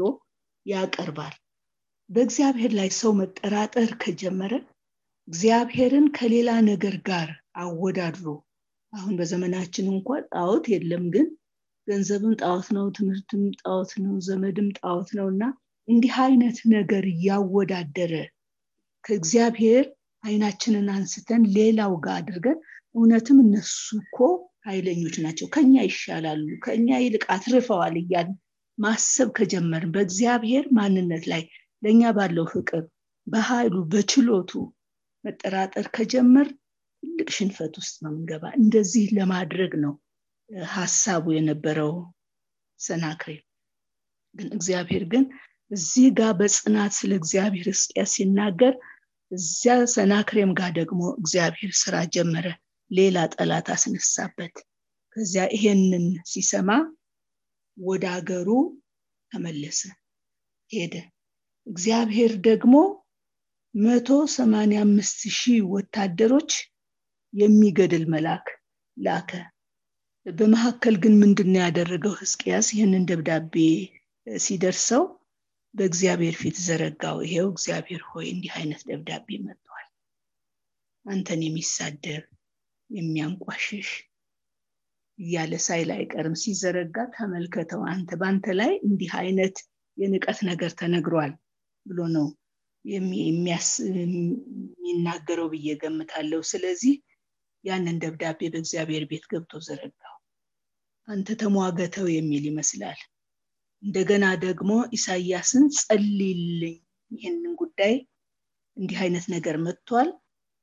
ያቀርባል። 0.66 1.36
በእግዚአብሔር 2.10 2.72
ላይ 2.80 2.90
ሰው 2.98 3.12
መጠራጠር 3.20 3.92
ከጀመረ 4.02 4.54
እግዚአብሔርን 5.28 6.08
ከሌላ 6.18 6.50
ነገር 6.70 6.96
ጋር 7.08 7.30
አወዳድሮ 7.62 8.26
አሁን 8.94 9.14
በዘመናችን 9.20 9.86
እንኳን 9.94 10.24
ጣዖት 10.34 10.66
የለም 10.74 11.06
ግን 11.14 11.28
ገንዘብም 11.88 12.34
ጣዖት 12.42 12.68
ነው 12.78 12.86
ትምህርትም 12.98 13.44
ጣዖት 13.62 13.92
ነው 14.04 14.14
ዘመድም 14.28 14.68
ጣዖት 14.80 15.10
ነው 15.20 15.28
እና 15.34 15.44
እንዲህ 15.88 16.16
አይነት 16.26 16.58
ነገር 16.74 17.04
እያወዳደረ 17.14 18.14
ከእግዚአብሔር 19.04 19.86
አይናችንን 20.24 20.88
አንስተን 20.96 21.44
ሌላው 21.56 21.94
ጋር 22.04 22.18
አድርገን 22.20 22.58
እውነትም 22.96 23.38
እነሱ 23.46 23.74
እኮ 24.00 24.18
ኃይለኞች 24.66 25.16
ናቸው። 25.24 25.48
ከኛ 25.56 25.74
ይሻላሉ 25.88 26.48
ከኛ 26.66 26.88
ይልቅ 27.04 27.24
አትርፈዋል 27.36 27.96
እያል 28.02 28.30
ማሰብ 28.78 29.30
ከጀመርን 29.38 29.92
በእግዚአብሔር 29.96 30.66
ማንነት 30.78 31.24
ላይ 31.32 31.44
ለእኛ 31.84 32.02
ባለው 32.18 32.46
ፍቅር 32.54 32.84
በኃይሉ 33.28 33.76
በችሎቱ 33.92 34.52
መጠራጠር 35.24 35.86
ከጀመር 35.96 36.48
ትልቅ 37.04 37.30
ሽንፈት 37.36 37.74
ውስጥ 37.80 37.96
ነው 38.04 38.12
ምንገባ 38.16 38.44
እንደዚህ 38.60 39.06
ለማድረግ 39.18 39.72
ነው 39.84 39.94
ሀሳቡ 40.72 41.26
የነበረው 41.36 41.94
ሰናክሬም። 42.80 43.44
ግን 44.36 44.48
እግዚአብሔር 44.58 45.04
ግን 45.12 45.24
እዚህ 45.72 46.08
ጋር 46.18 46.32
በጽናት 46.40 46.94
ስለ 46.98 47.12
እግዚአብሔር 47.20 47.68
ሕዝቅያስ 47.72 48.12
ሲናገር 48.16 48.74
እዚያ 49.32 49.74
ሰናክሬም 49.94 50.52
ጋር 50.60 50.72
ደግሞ 50.80 51.02
እግዚአብሔር 51.20 51.72
ስራ 51.82 51.96
ጀመረ 52.16 52.48
ሌላ 52.92 53.18
ጠላት 53.34 53.68
አስነሳበት። 53.76 54.56
ከዚያ 55.16 55.44
ይሄንን 55.56 56.06
ሲሰማ 56.26 56.70
ወደ 57.78 58.04
አገሩ 58.16 58.50
ተመለሰ 59.32 59.82
ሄደ። 60.70 60.94
እግዚአብሔር 61.68 62.34
ደግሞ 62.48 62.74
መቶ 63.76 64.08
ሰማንያ 64.34 64.80
አምስት 64.86 65.20
ሺህ 65.36 65.60
ወታደሮች 65.74 66.52
የሚገድል 67.34 68.04
መልአክ 68.14 68.48
ላከ። 68.98 69.32
በመካከል 70.26 70.96
ግን 71.04 71.14
ምንድን 71.22 71.54
ያደረገው? 71.62 72.14
ህዝቅያስ 72.22 72.68
ይህንን 72.74 73.04
ደብዳቤ 73.10 73.54
ሲደርሰው 74.28 75.04
በእግዚአብሔር 75.74 76.36
ፊት 76.42 76.58
ዘረጋው። 76.66 77.18
ይሄው 77.26 77.48
እግዚአብሔር 77.54 78.02
ሆይ 78.10 78.28
እንዲህ 78.34 78.54
አይነት 78.58 78.82
ደብዳቤ 78.90 79.28
መጥቷል። 79.46 79.88
አንተን 81.06 81.42
የሚሳደብ 81.46 82.24
የሚያንቋሽሽ 82.92 83.90
እያለ 85.20 85.54
ሳይል 85.66 85.90
አይቀርም። 85.96 86.36
ሲዘረጋ 86.42 86.98
ተመልከተው 87.16 87.82
አንተ 87.92 88.10
በአንተ 88.20 88.46
ላይ 88.60 88.72
እንዲህ 88.88 89.12
አይነት 89.22 89.56
የንቀት 89.98 90.40
ነገር 90.50 90.72
ተነግሯል 90.80 91.34
ብሎ 91.86 92.00
ነው 92.16 92.28
የሚናገረው 94.86 95.48
ብዬ 95.54 95.68
ገምታለሁ 95.82 96.42
ስለዚህ 96.52 96.94
ያንን 97.64 97.98
ደብዳቤ 98.04 98.40
በእግዚአብሔር 98.54 99.04
ቤት 99.10 99.26
ገብቶ 99.32 99.54
ዘረጋው። 99.66 100.16
አንተ 101.08 101.28
ተሟገተው 101.42 102.08
የሚል 102.12 102.44
ይመስላል። 102.50 103.00
እንደገና 103.84 104.26
ደግሞ 104.44 104.72
ኢሳያስን 104.98 105.64
ጸልይልኝ 105.78 106.76
ይህንን 107.12 107.54
ጉዳይ 107.62 107.94
እንዲህ 108.78 108.98
አይነት 109.04 109.26
ነገር 109.34 109.56
መጥቷል 109.64 110.10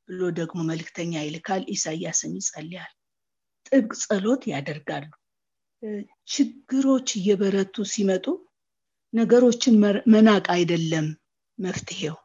ብሎ 0.09 0.21
ደግሞ 0.39 0.59
መልክተኛ 0.69 1.13
ይልካል። 1.23 1.63
ኢሳያስም 1.75 2.33
ይጸልያል። 2.39 2.93
ጥብቅ 3.67 3.93
ጸሎት 4.05 4.43
ያደርጋሉ። 4.53 5.09
ችግሮች 6.29 7.09
እየበረቱ 7.19 7.85
ሲመጡ 7.93 8.27
ነገሮችን 9.13 9.75
መናቅ 10.15 10.45
አይደለም 10.55 11.07
መፍትሄው። 11.59 12.17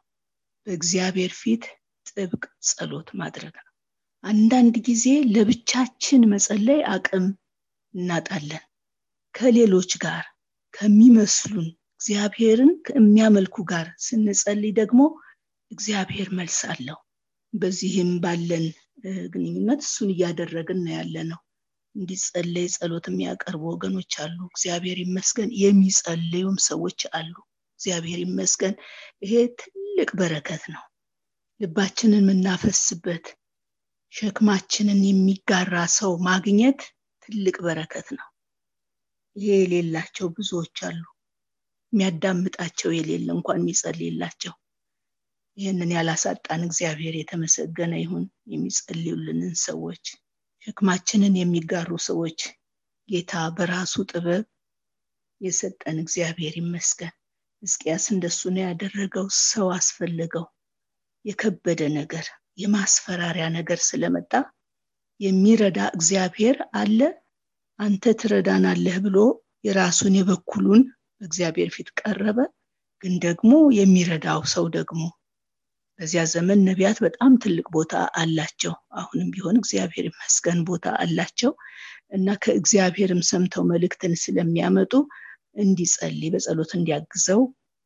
በእግዚአብሔር 0.66 1.32
ፊት 1.40 1.64
ጥብቅ 2.08 2.42
ጸሎት 2.68 3.08
ማድረግ 3.20 3.54
ነው። 3.58 3.70
አንዳንድ 4.24 4.74
ጊዜ 4.86 5.04
ለብቻችን 5.34 6.22
መጸለይ 6.32 6.80
አቅም 6.94 7.26
እናጣለን። 7.94 8.64
ከሌሎች 9.34 9.92
ጋር 10.04 10.24
ከሚመስሉን 10.74 11.68
እግዚአብሔርን 11.96 12.70
ከሚያመልኩ 12.86 13.56
ጋር 13.70 13.86
ስንጸልይ 14.06 14.72
ደግሞ 14.80 15.00
እግዚአብሔር 15.70 16.28
መልስ 16.38 16.58
አለው 16.72 16.98
በዚህም 17.54 18.10
ባለን 18.22 18.64
ግንኙነት 19.32 19.80
እሱን 19.84 20.10
እያደረግን 20.12 20.78
ነው 20.84 20.92
ያለ 20.96 21.16
ነው 21.30 21.40
እንዲጸለይ 21.94 22.66
ጸሎት 22.74 23.06
የሚያቀርቡ 23.10 23.62
ወገኖች 23.72 24.12
አሉ። 24.22 24.38
እግዚአብሔር 24.50 24.98
ይመስገን 25.04 25.50
የሚጸልዩም 25.60 26.56
ሰዎች 26.66 27.00
አሉ። 27.18 27.34
እግዚአብሔር 27.80 28.20
ይመስገን 28.24 28.74
ይሄ 29.22 29.32
ትልቅ 29.60 30.10
በረከት 30.20 30.64
ነው። 30.74 30.82
ልባችንን 31.60 32.22
የምናፈስበት 32.22 33.26
ሸክማችንን 34.12 35.00
የሚጋራ 35.04 35.74
ሰው 35.98 36.12
ማግኘት 36.26 36.80
ትልቅ 37.22 37.56
በረከት 37.66 38.08
ነው። 38.18 38.26
ይሄ 39.36 39.54
የሌላቸው 39.62 40.26
ብዙዎች 40.36 40.76
አሉ። 40.88 41.02
የሚያዳምጣቸው 41.92 42.90
የሌለ 42.94 43.28
እንኳን 43.36 43.60
የሚጸልይላቸው 43.60 44.54
ይህንን 45.56 45.90
ያላሳጣን 45.94 46.62
እግዚአብሔር 46.66 47.14
የተመሰገነ 47.18 47.92
ይሁን። 48.00 48.24
የሚጸልዩልንን 48.52 49.54
ሰዎች 49.64 50.04
ሸክማችንን 50.62 51.34
የሚጋሩ 51.38 51.90
ሰዎች 52.06 52.40
ጌታ 53.08 53.32
በራሱ 53.56 53.94
ጥበብ 54.10 54.44
የሰጠን 55.40 55.96
እግዚአብሔር 56.04 56.54
ይመስገን። 56.60 57.12
ሕዝቅያስ 57.62 58.04
እንደሱ 58.14 58.40
ነው 58.54 58.62
ያደረገው። 58.66 59.26
ሰው 59.44 59.66
አስፈለገው። 59.76 60.46
የከበደ 61.24 61.82
ነገር 61.98 62.26
የማስፈራሪያ 62.58 63.46
ነገር 63.56 63.78
ስለመጣ 63.86 64.32
የሚረዳ 65.20 65.80
እግዚአብሔር 65.96 66.56
አለ። 66.80 67.00
አንተ 67.78 68.12
ትረዳናለህ 68.20 68.96
ብሎ 69.04 69.18
የራሱን 69.64 70.14
የበኩሉን 70.18 70.82
በእግዚአብሔር 71.20 71.70
ፊት 71.76 71.88
ቀረበ። 72.00 72.38
ግን 73.02 73.14
ደግሞ 73.24 73.50
የሚረዳው 73.78 74.40
ሰው 74.52 74.66
ደግሞ 74.76 75.00
በዚያ 76.00 76.22
ዘመን 76.32 76.60
ነቢያት 76.68 76.98
በጣም 77.04 77.32
ትልቅ 77.42 77.66
ቦታ 77.74 77.92
አላቸው። 78.20 78.72
አሁንም 78.98 79.28
ቢሆን 79.34 79.56
እግዚአብሔር 79.60 80.06
ይመስገን 80.08 80.60
ቦታ 80.68 80.86
አላቸው 81.02 81.52
እና 82.12 82.36
ከእግዚአብሔርም 82.42 83.20
ሰምተው 83.30 83.64
መልእክትን 83.70 84.14
ስለሚያመጡ 84.22 84.92
እንዲጸልይ 85.56 86.30
በጸሎት 86.34 86.72
እንዲያግዘው 86.78 87.42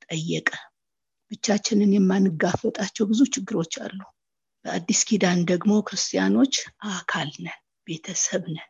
ጠየቀ። 0.08 0.50
ብቻችንን 1.30 1.90
የማንጋፈጣቸው 1.94 3.06
ብዙ 3.10 3.20
ችግሮች 3.34 3.74
አሉ። 3.84 3.98
በአዲስ 4.64 5.00
ኪዳን 5.08 5.40
ደግሞ 5.50 5.72
ክርስቲያኖች 5.88 6.54
አካል 6.92 7.30
ነን 7.38 7.58
ቤተሰብ 7.86 8.44
ነን። 8.54 8.68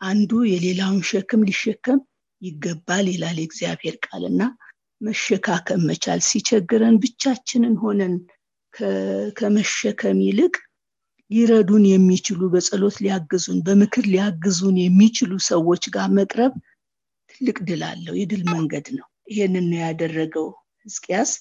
አንዱ 0.00 0.30
የሌላውን 0.50 1.02
ሸክም 1.10 1.44
ሊሸከም 1.48 2.00
ይገባል 2.42 3.06
ይላል 3.12 3.36
የእግዚአብሔር 3.40 3.96
ቃልና 4.06 4.42
መሸካከም 5.00 5.82
መቻል 5.88 6.20
ሲቸግረን 6.28 6.96
ብቻችንን 7.02 7.74
ሆነን 7.82 8.14
ከመሸከም 9.36 10.18
ይልቅ 10.26 10.54
ሊረዱን 11.30 11.84
የሚችሉ 11.88 12.40
በጸሎት 12.52 12.96
ሊያግዙን 13.04 13.58
በምክር 13.66 14.04
ሊያግዙን 14.12 14.76
የሚችሉ 14.82 15.32
ሰዎች 15.48 15.84
ጋር 15.94 16.08
መቅረብ 16.18 16.52
ትልቅ 17.30 17.56
ድል 17.68 17.82
አለው 17.88 18.14
የድል 18.18 18.42
መንገድ 18.52 18.86
ነው። 18.98 19.06
ይሄንን 19.32 19.66
ነው 19.70 19.80
ያደረገው 19.84 20.46
ህዝቅያስ 20.86 21.32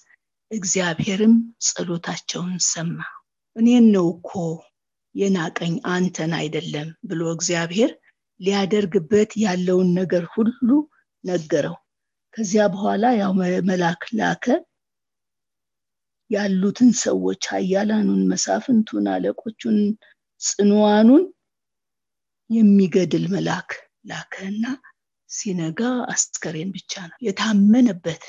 እግዚአብሔርም 0.51 1.35
ጸሎታቸውን 1.67 2.55
ሰማ። 2.67 2.97
እኔን 3.55 3.85
ነው 3.95 4.07
እኮ 4.15 4.31
የናቀኝ 5.15 5.73
አንተን 5.93 6.31
አይደለም 6.39 6.89
ብሎ 7.03 7.21
እግዚአብሔር 7.35 7.91
ሊያደርግበት 8.39 9.31
ያለውን 9.43 9.89
ነገር 9.99 10.23
ሁሉ 10.33 10.69
ነገረው 11.23 11.75
ከዚያ 12.37 12.63
በኋላ 12.73 13.05
ያው 13.19 13.31
መላክ 13.67 14.01
ላከ። 14.17 14.45
ያሉትን 16.31 16.89
ሰዎች 17.01 17.41
ሀያላኑን 17.51 18.21
መሳፍንቱን 18.31 19.05
አለቆቹን 19.13 19.77
ጽንዋኑን 20.41 21.23
የሚገድል 22.49 23.25
መልአክ 23.31 23.69
ላከና 24.09 24.65
ሲነጋ 25.29 25.79
አስከሬን 26.13 26.69
ብቻ 26.75 26.93
ነው። 27.07 27.17
የታመነበት 27.27 28.23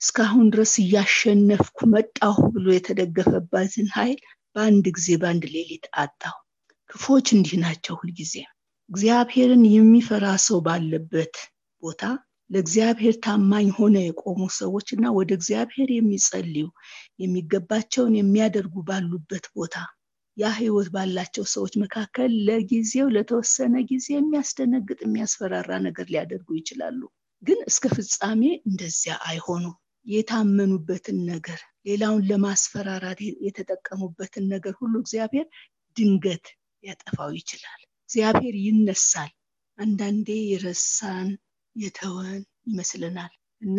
እስካሁን 0.00 0.46
ድረስ 0.52 0.74
እያሸነፍኩ 0.82 1.78
መጣሁ 1.94 2.36
ብሎ 2.54 2.66
የተደገፈበትን 2.74 3.88
ኃይል 3.96 4.20
በአንድ 4.56 4.84
ጊዜ 4.96 5.08
በአንድ 5.22 5.44
ሌሊት 5.54 5.86
አጣሁ። 5.98 6.36
ክፎች 6.90 7.26
እንዲህ 7.36 7.56
ናቸው 7.62 7.96
ሁልጊዜ። 8.00 8.34
እግዚአብሔርን 8.90 9.64
የሚፈራ 9.72 10.26
ሰው 10.46 10.60
ባለበት 10.66 11.34
ቦታ 11.82 12.02
ለእግዚአብሔር 12.50 13.14
ታማኝ 13.24 13.68
ሆነ 13.76 13.96
የቆሙ 14.02 14.40
ሰዎች 14.58 14.88
እና 14.96 15.12
ወደ 15.18 15.30
እግዚአብሔር 15.38 15.90
የሚጸልዩ 15.94 16.66
የሚገባቸውን 17.22 18.14
የሚያደርጉ 18.18 18.74
ባሉበት 18.88 19.46
ቦታ 19.54 19.76
ያ 20.36 20.50
ህይወት 20.54 20.88
ባላቸው 20.94 21.44
ሰዎች 21.52 21.74
መካከል 21.82 22.30
ለጊዜው 22.46 23.08
ለተወሰነ 23.16 23.74
ጊዜ 23.90 24.06
የሚያስደነግጥ 24.14 24.98
የሚያስፈራራ 25.02 25.70
ነገር 25.86 26.06
ሊያደርጉ 26.12 26.48
ይችላሉ። 26.58 27.00
ግን 27.42 27.58
እስከ 27.70 27.84
ፍጻሜ 27.96 28.42
እንደዚያ 28.68 29.14
አይሆኑም። 29.28 29.76
የታመኑበትን 30.06 31.18
ነገር 31.30 31.60
ሌላውን 31.86 32.26
ለማስፈራራት 32.30 33.18
የተጠቀሙበትን 33.46 34.44
ነገር 34.48 34.74
ሁሉ 34.80 34.94
እግዚአብሔር 35.02 35.46
ድንገት 35.96 36.44
ሊያጠፋው 36.84 37.30
ይችላል። 37.38 37.80
እግዚአብሔር 38.08 38.56
ይነሳል። 38.64 39.32
አንዳንዴ 39.78 40.28
የረሳን 40.50 41.28
የተወን 41.76 42.40
ይመስለናል 42.66 43.32
እና 43.62 43.78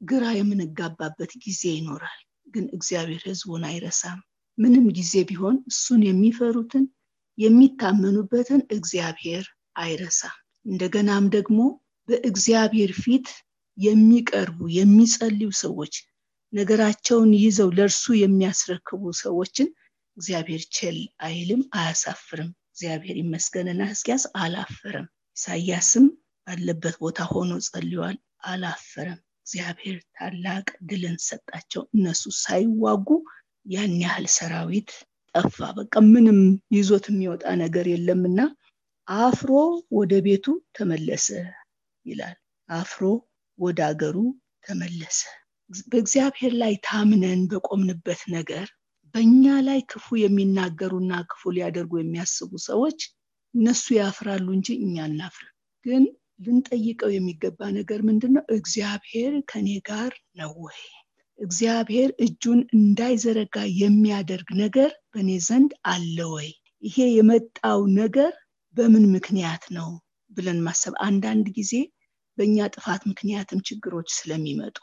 ግራ 0.00 0.24
የምንጋባበት 0.36 1.32
ጊዜ 1.44 1.62
ይኖራል። 1.74 2.20
ግን 2.46 2.64
እግዚአብሔር 2.76 3.22
ህዝቡን 3.28 3.62
አይረሳም። 3.68 4.18
ምንም 4.58 4.84
ጊዜ 4.98 5.12
ቢሆን 5.28 5.56
እሱን 5.70 6.00
የሚፈሩትን 6.08 6.84
የሚታመኑበትን 7.38 8.60
እግዚአብሔር 8.76 9.44
አይረሳም። 9.76 10.36
እንደገናም 10.66 11.24
ደግሞ 11.36 11.58
በእግዚአብሔር 12.08 12.92
ፊት 13.00 13.28
የሚቀርቡ 13.78 14.58
የሚጸልዩ 14.76 15.48
ሰዎች 15.62 15.94
ነገራቸውን 16.52 17.30
ይዘው 17.40 17.70
ለእርሱ 17.76 18.04
የሚያስረክቡ 18.20 19.02
ሰዎችን 19.22 19.68
እግዚአብሔር 20.16 20.62
ቸል 20.76 20.98
አይልም 21.26 21.62
አያሳፍርም። 21.78 22.50
እግዚአብሔር 22.68 23.16
ይመስገንና 23.20 23.82
ህዝቅያስ 23.90 24.24
አላፈረም። 24.40 25.08
ኢሳያስም 25.36 26.06
ባለበት 26.46 26.96
ቦታ 27.00 27.18
ሆኖ 27.30 27.52
ጸልዋል 27.66 28.16
አላፈረም። 28.44 29.20
እግዚአብሔር 29.40 29.96
ታላቅ 30.16 30.66
ድልን 30.88 31.16
ሰጣቸው። 31.26 31.82
እነሱ 31.96 32.22
ሳይዋጉ 32.40 33.08
ያን 33.66 33.92
ያህል 34.02 34.26
ሰራዊት 34.36 34.90
ጠፋ። 35.34 35.58
በቃ 35.78 35.94
ምንም 36.08 36.38
ይዞት 36.76 37.06
የሚወጣ 37.10 37.44
ነገር 37.62 37.86
የለምና 37.92 38.40
አፍሮ 39.08 39.50
ወደ 39.96 40.12
ቤቱ 40.26 40.46
ተመለሰ 40.76 41.26
ይላል። 42.06 42.36
አፍሮ 42.68 43.02
ወደ 43.58 43.78
አገሩ 43.88 44.16
ተመለሰ። 44.64 45.20
በእግዚአብሔር 45.90 46.52
ላይ 46.62 46.74
ታምነን 46.86 47.42
በቆምንበት 47.50 48.22
ነገር 48.36 48.66
በእኛ 49.14 49.44
ላይ 49.66 49.80
ክፉ 49.90 50.16
የሚናገሩና 50.20 51.12
ክፉ 51.30 51.52
ሊያደርጉ 51.56 51.92
የሚያስቡ 51.98 52.50
ሰዎች 52.66 53.00
እነሱ 53.54 53.84
ያፍራሉ 53.98 54.46
እንጂ 54.56 54.68
እኛ 54.84 54.96
እናፍር 55.10 55.46
ግን 55.86 56.04
ልንጠይቀው 56.40 57.10
የሚገባ 57.12 57.60
ነገር 57.76 58.00
ምንድን 58.08 58.32
ነው 58.36 58.44
እግዚአብሔር 58.56 59.34
ከኔ 59.50 59.68
ጋር 59.88 60.10
ነው 60.40 60.52
ወይ? 60.64 60.80
እግዚአብሔር 61.38 62.10
እጁን 62.24 62.60
እንዳይዘረጋ 62.76 63.56
የሚያደርግ 63.80 64.48
ነገር 64.62 64.90
በእኔ 65.12 65.30
ዘንድ 65.46 65.72
አለ 65.92 66.16
ወይ? 66.34 66.48
ይሄ 66.82 66.96
የመጣው 67.12 67.80
ነገር 68.00 68.32
በምን 68.76 69.04
ምክንያት 69.14 69.64
ነው 69.76 69.88
ብለን 70.30 70.58
ማሰብ። 70.66 70.94
አንዳንድ 71.06 71.46
ጊዜ 71.58 71.72
በእኛ 72.38 72.66
ጥፋት 72.74 73.02
ምክንያትም 73.10 73.64
ችግሮች 73.68 74.08
ስለሚመጡ 74.16 74.76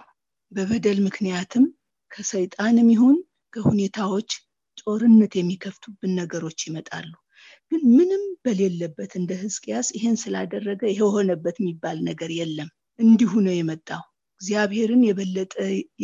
በበደል 0.51 0.99
ምክንያትም 1.07 1.65
ከሰይጣንም 2.11 2.87
ይሁን 2.93 3.17
ከሁኔታዎች 3.53 4.29
ጦርነት 4.81 5.33
የሚከፍቱብን 5.37 6.11
ነገሮች 6.19 6.59
ይመጣሉ 6.67 7.11
ግን 7.71 7.81
ምንም 7.95 8.23
በሌለበት 8.45 9.11
እንደ 9.19 9.31
ህዝቅያስ 9.41 9.87
ይሄን 9.97 10.17
ስላደረገ 10.23 10.81
የሆነበት 10.93 11.57
የሚባል 11.61 11.97
ነገር 12.07 12.31
የለም። 12.37 12.69
እንዲሁ 12.99 13.31
ነው 13.45 13.53
የመጣው። 13.57 14.03
እግዚአብሔርን 14.41 15.01
የበለጠ 15.05 15.53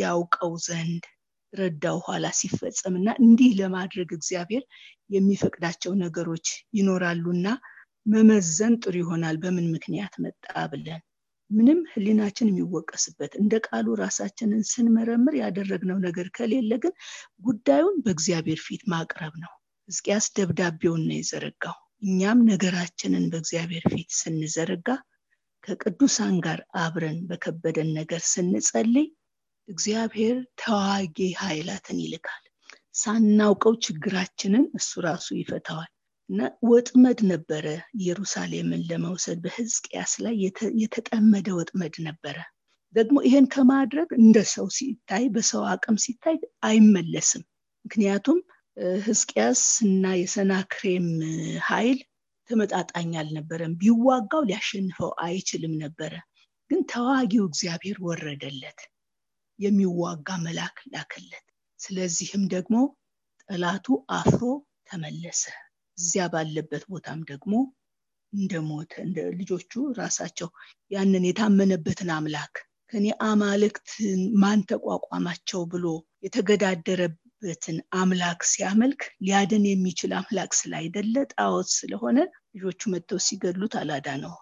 ያውቀው 0.01 0.53
ዘንድ 0.65 1.03
ረዳው 1.53 1.97
ኋላ 2.06 2.25
ሲፈጸም 2.39 2.95
እና 2.99 3.10
እንዲህ 3.23 3.51
ለማድረግ 3.60 4.10
እግዚአብሔር 4.17 4.63
የሚፈቅዳቸው 5.10 5.91
ነገሮች 6.03 6.47
ይኖራሉና 6.77 7.47
መመዘን 8.06 8.73
ጥሩ 8.84 8.95
ይሆናል። 9.01 9.38
በምን 9.43 9.67
ምክንያት 9.73 10.13
መጣ 10.25 10.43
ብለን 10.73 11.01
ምንም 11.49 11.80
ህሊናችን 11.91 12.49
የሚወቀስበት 12.49 13.34
እንደ 13.41 13.53
ቃሉ 13.67 13.88
ራሳችንን 14.01 14.63
ስንመረምር 14.71 15.36
ያደረግነው 15.41 15.99
ነገር 16.06 16.27
ከሌለ 16.38 16.71
ግን 16.84 16.93
ጉዳዩን 17.45 17.95
በእግዚአብሔር 18.06 18.60
ፊት 18.65 18.84
ማቅረብ 18.93 19.36
ነው 19.43 19.51
ሕዝቅያስ 19.89 20.26
ደብዳቤውን 20.38 21.04
ነው 21.08 21.17
የዘረጋው። 21.17 21.76
እኛም 22.04 22.39
ነገራችንን 22.50 23.26
በእግዚአብሔር 23.32 23.86
ፊት 23.93 24.10
ስንዘረጋ 24.17 24.88
ከቅዱሳን 25.63 26.36
ጋር 26.45 26.60
አብረን 26.82 27.19
በከበደን 27.30 27.89
ነገር 27.97 28.21
ስንጸልይ 28.32 29.08
እግዚአብሔር 29.67 30.36
ተዋጊ 30.62 31.17
ኃይላትን 31.41 31.97
ይልካል። 32.04 32.43
ሳናውቀው 32.95 33.73
ችግራችንን 33.86 34.65
እሱ 34.78 35.02
ራሱ 35.06 35.28
ይፈታዋል። 35.39 35.89
እና 36.30 36.39
ወጥመድ 36.69 37.19
ነበረ 37.32 37.65
ኢየሩሳሌምን 37.97 38.82
ለመውሰድ 38.89 39.38
በህዝቅያስ 39.43 40.13
ላይ 40.23 40.36
የተጠመደ 40.84 41.47
ወጥመድ 41.58 41.95
ነበረ። 42.08 42.38
ደግሞ 42.95 43.17
ይሄን 43.26 43.47
ከማድረግ 43.54 44.10
እንደ 44.19 44.38
ሰው 44.54 44.67
ሲታይ 44.78 45.26
በሰው 45.34 45.63
አቅም 45.71 45.97
ሲታይ 46.04 46.38
አይመለስም። 46.67 47.43
ምክንያቱም 47.86 48.39
ህዝቅያስ 49.04 49.62
እና 49.86 50.06
የሰናክሬም 50.18 51.08
ኃይል 51.68 52.00
ተመጣጣኝ 52.50 53.12
አልነበረም። 53.22 53.74
ቢዋጋው 53.82 54.44
ሊያሸንፈው 54.50 55.10
አይችልም 55.24 55.74
ነበረ። 55.82 56.13
ግን 56.72 56.80
ተዋጊው 56.92 57.46
እግዚአብሔር 57.50 57.98
ወረደለት 58.08 58.80
የሚዋጋ 59.60 60.30
መልአክ 60.46 60.78
ላከለት። 60.94 61.46
ስለዚህም 61.80 62.44
ደግሞ 62.48 62.76
ጠላቱ 63.50 63.88
አፍሮ 64.16 64.42
ተመለሰ። 64.90 65.44
እዚያ 65.98 66.24
ባለበት 66.28 66.84
ቦታም 66.90 67.20
ደግሞ 67.24 67.54
እንደሞተ 68.34 68.94
እንደ 69.06 69.20
ልጆቹ 69.40 69.72
ራሳቸው 70.00 70.50
ያንን 70.92 71.24
የታመነበትን 71.28 72.10
አምላክ 72.16 72.56
ከኔ 72.94 73.06
አማልክት 73.26 73.90
ማን 74.42 74.60
ተቋቋማቸው 74.70 75.62
ብሎ 75.66 75.86
የተገዳደረበትን 77.41 77.78
አምላክ 77.93 78.39
ሲያመልክ 78.52 79.02
ሊያድን 79.21 79.63
የሚችል 79.67 80.12
አምላክ 80.19 80.52
ስላይደለ 80.60 81.15
ጣዖት 81.34 81.69
ስለሆነ 81.71 82.17
ልጆቹ 82.56 82.82
መጥተው 82.93 83.19
ሲገድሉት 83.26 83.73
አላዳ 83.82 84.08
ነው 84.23 84.34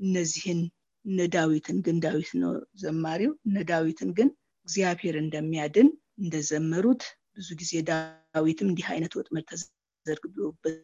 እነዚህን 0.00 0.60
እነ 1.04 1.26
ዳዊትን 1.34 1.78
ግን 1.86 1.96
ዳዊት 2.04 2.30
ነው 2.42 2.52
ዘማሪው። 2.82 3.32
እነ 3.46 3.56
ዳዊትን 3.70 4.10
ግን 4.18 4.28
እግዚአብሔር 4.68 5.16
እንደሚያድን 5.22 5.88
እንደዘመሩት 6.20 7.02
ብዙ 7.36 7.48
ጊዜ 7.60 7.72
ዳዊትም 7.88 8.68
እንዲህ 8.70 8.86
አይነት 8.92 9.12
ወጥመድ 9.18 9.44
ተዘርግቶበት 9.50 10.78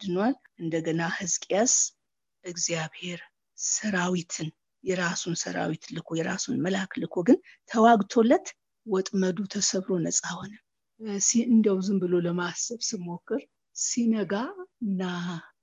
ድኗል 0.00 0.34
እንደገና 0.62 1.02
ህዝቅያስ 1.18 1.74
እግዚአብሔር 2.44 3.20
ሰራዊትን 3.58 4.48
የራሱን 4.84 5.34
ሰራዊት 5.42 5.84
ልኮ 5.96 6.08
የራሱን 6.18 6.62
መልአክ 6.64 6.92
ልኮ 7.02 7.16
ግን 7.28 7.38
ተዋግቶለት 7.70 8.46
ወጥመዱ 8.86 9.38
ተሰብሮ 9.54 9.92
ነፃ 10.04 10.22
ሆነ 10.38 10.52
እንደው 11.46 11.78
ዝም 11.80 11.98
ብሎ 12.02 12.14
ለማሰብ 12.26 12.80
ስሞክር 12.88 13.40
ሲነጋ 13.76 14.32
እና 14.82 15.02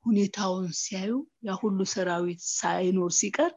ሁኔታውን 0.05 0.67
ሲያዩ 0.79 1.11
ያ 1.47 1.55
ሁሉ 1.61 1.79
ሰራዊት 1.91 2.41
ሳይኖር 2.51 3.11
ሲቀር 3.19 3.51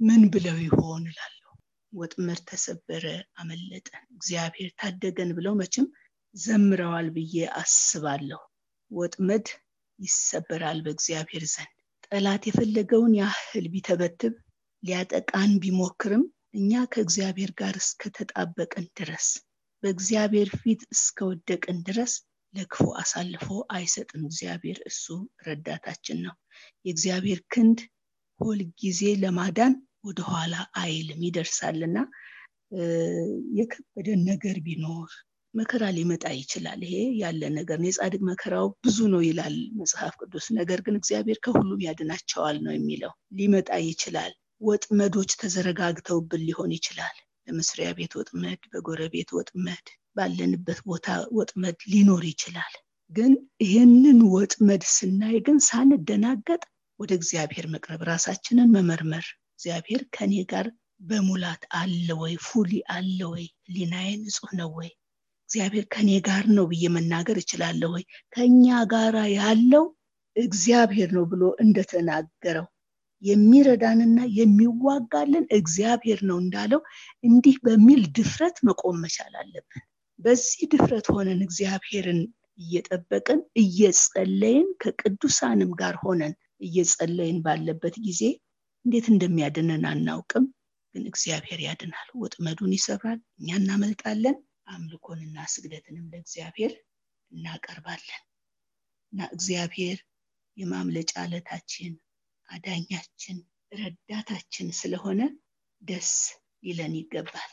ምን 0.00 0.22
ብለው 0.32 0.56
ይሆን 0.66 1.02
እላለሁ? 1.10 1.34
ወጥመድ 1.92 2.40
ተሰበረ 2.48 3.04
አመለጠን 3.40 4.04
እግዚአብሔር 4.14 4.70
ታደገን 4.80 5.30
ብለው 5.38 5.54
መቼም 5.60 5.86
ዘምረዋል 6.34 7.08
ብዬ 7.16 7.34
አስባለሁ። 7.60 8.40
ወጥመድ 8.90 9.46
ይሰበራል 9.98 10.78
በእግዚአብሔር 10.84 11.44
ዘንድ። 11.54 11.74
ጠላት 12.06 12.42
የፈለገውን 12.48 13.14
ያህል 13.20 13.66
ቢተበትብ 13.72 14.34
ሊያጠቃን 14.82 15.52
ቢሞክርም 15.62 16.24
እኛ 16.54 16.72
ከእግዚአብሔር 16.92 17.50
ጋር 17.60 17.74
እስከተጣበቅን 17.82 18.86
ድረስ 18.98 19.26
በእግዚአብሔር 19.82 20.48
ፊት 20.60 20.80
እስከወደቅን 20.94 21.78
ድረስ 21.88 22.12
ለክፉ 22.54 22.84
አሳልፎ 23.00 23.46
አይሰጥም። 23.74 24.22
እግዚአብሔር 24.28 24.78
እሱ 24.90 25.04
ረዳታችን 25.46 26.18
ነው። 26.26 26.34
የእግዚአብሔር 26.84 27.40
ክንድ 27.54 27.78
ሁል 28.40 28.60
ጊዜ 28.82 29.02
ለማዳን 29.22 29.74
ወደኋላ 30.04 30.54
አይልም 30.80 31.20
ይደርሳልና። 31.26 31.96
የከበደን 33.58 34.20
ነገር 34.30 34.56
ቢኖር 34.66 35.10
መከራ 35.54 35.84
ሊመጣ 35.96 36.24
ይችላል። 36.38 36.80
ይሄ 36.86 36.94
ያለ 37.20 37.42
ነገር 37.54 37.78
ነው። 37.80 37.88
የጻድቅ 37.88 38.20
መከራው 38.28 38.66
ብዙ 38.84 38.98
ነው 39.14 39.22
ይላል 39.26 39.56
መጽሐፍ 39.80 40.14
ቅዱስ። 40.20 40.46
ነገር 40.58 40.80
ግን 40.86 40.98
እግዚአብሔር 41.00 41.38
ከሁሉም 41.44 41.84
ያድናቸዋል 41.86 42.58
ነው 42.66 42.74
የሚለው። 42.76 43.12
ሊመጣ 43.38 43.70
ይችላል። 43.86 44.34
ወጥመዶች 44.60 45.32
ተዘረጋግተውብን 45.40 46.44
ሊሆን 46.46 46.70
ይችላል 46.76 47.16
በመስሪያ 47.48 47.88
ቤት 47.98 48.12
ወጥመድ 48.18 48.60
በጎረቤት 48.72 49.30
ወጥመድ 49.36 49.86
ባለንበት 50.16 50.80
ቦታ 50.86 51.06
ወጥመድ 51.38 51.78
ሊኖር 51.92 52.24
ይችላል። 52.30 52.74
ግን 53.12 53.32
ይህንን 53.64 54.18
ወጥመድ 54.32 54.82
ስናይ 54.94 55.36
ግን 55.46 55.58
ሳንደናገጥ 55.68 56.62
ወደ 57.00 57.10
እግዚአብሔር 57.18 57.66
መቅረብ 57.74 58.00
ራሳችንን 58.10 58.72
መመርመር። 58.74 59.26
እግዚአብሔር 59.52 60.02
ከኔ 60.16 60.34
ጋር 60.52 60.66
በሙላት 61.00 61.62
አለ 61.72 62.08
ወይ? 62.20 62.34
ፉሊ 62.46 62.70
አለ 62.94 63.18
ወይ? 63.32 63.44
ሊናዬ 63.74 64.08
ንጹህ 64.22 64.52
ነው 64.60 64.70
ወይ? 64.78 64.90
እግዚአብሔር 65.48 65.84
ከኔ 65.94 66.10
ጋር 66.28 66.44
ነው 66.56 66.64
ብዬ 66.70 66.84
መናገር 66.96 67.36
እችላለሁ 67.42 67.90
ወይ? 67.96 68.04
ከኛ 68.34 68.64
ጋር 68.92 69.14
ያለው 69.38 69.84
እግዚአብሔር 70.36 71.10
ነው 71.16 71.24
ብሎ 71.30 71.42
እንደተናገረው 71.64 72.66
የሚረዳንና 73.22 74.18
የሚዋጋልን 74.38 75.46
እግዚአብሔር 75.56 76.20
ነው 76.28 76.36
እንዳለው 76.42 76.80
እንዲህ 77.24 77.56
በሚል 77.64 78.02
ድፍረት 78.16 78.56
መቆም 78.68 78.98
መቻል 79.04 79.34
አለብን። 79.40 79.82
በዚህ 80.18 80.62
ድፍረት 80.72 81.06
ሆነን 81.14 81.40
እግዚአብሔርን 81.46 82.20
እየጠበቅን 82.58 83.40
እየጸለይን 83.62 84.68
ከቅዱሳንም 84.82 85.72
ጋር 85.80 85.96
ሆነን 86.02 86.34
እየጸለይን 86.60 87.38
ባለበት 87.44 87.96
ጊዜ 88.06 88.22
እንዴት 88.84 89.06
እንደሚያድነን 89.12 89.84
አናውቅም። 89.90 90.46
ግን 90.94 91.04
እግዚአብሔር 91.10 91.60
ያድናል። 91.64 92.08
ወጥመዱን 92.20 92.72
ይሰብራል። 92.76 93.20
እኛ 93.40 93.48
እናመልጣለን። 93.60 94.36
አምልኮንና 94.68 95.36
ስግደትንም 95.52 96.06
ለእግዚአብሔር 96.12 96.72
እናቀርባለን። 97.32 98.22
እና 99.12 99.28
እግዚአብሔር 99.34 99.98
የማምለጫ 100.56 101.12
አለታችን 101.22 101.92
አዳኛችን 102.48 103.38
ረዳታችን 103.72 104.68
ስለሆነ 104.78 105.20
ደስ 105.82 106.10
ሊለን 106.62 106.94
ይገባል። 106.98 107.50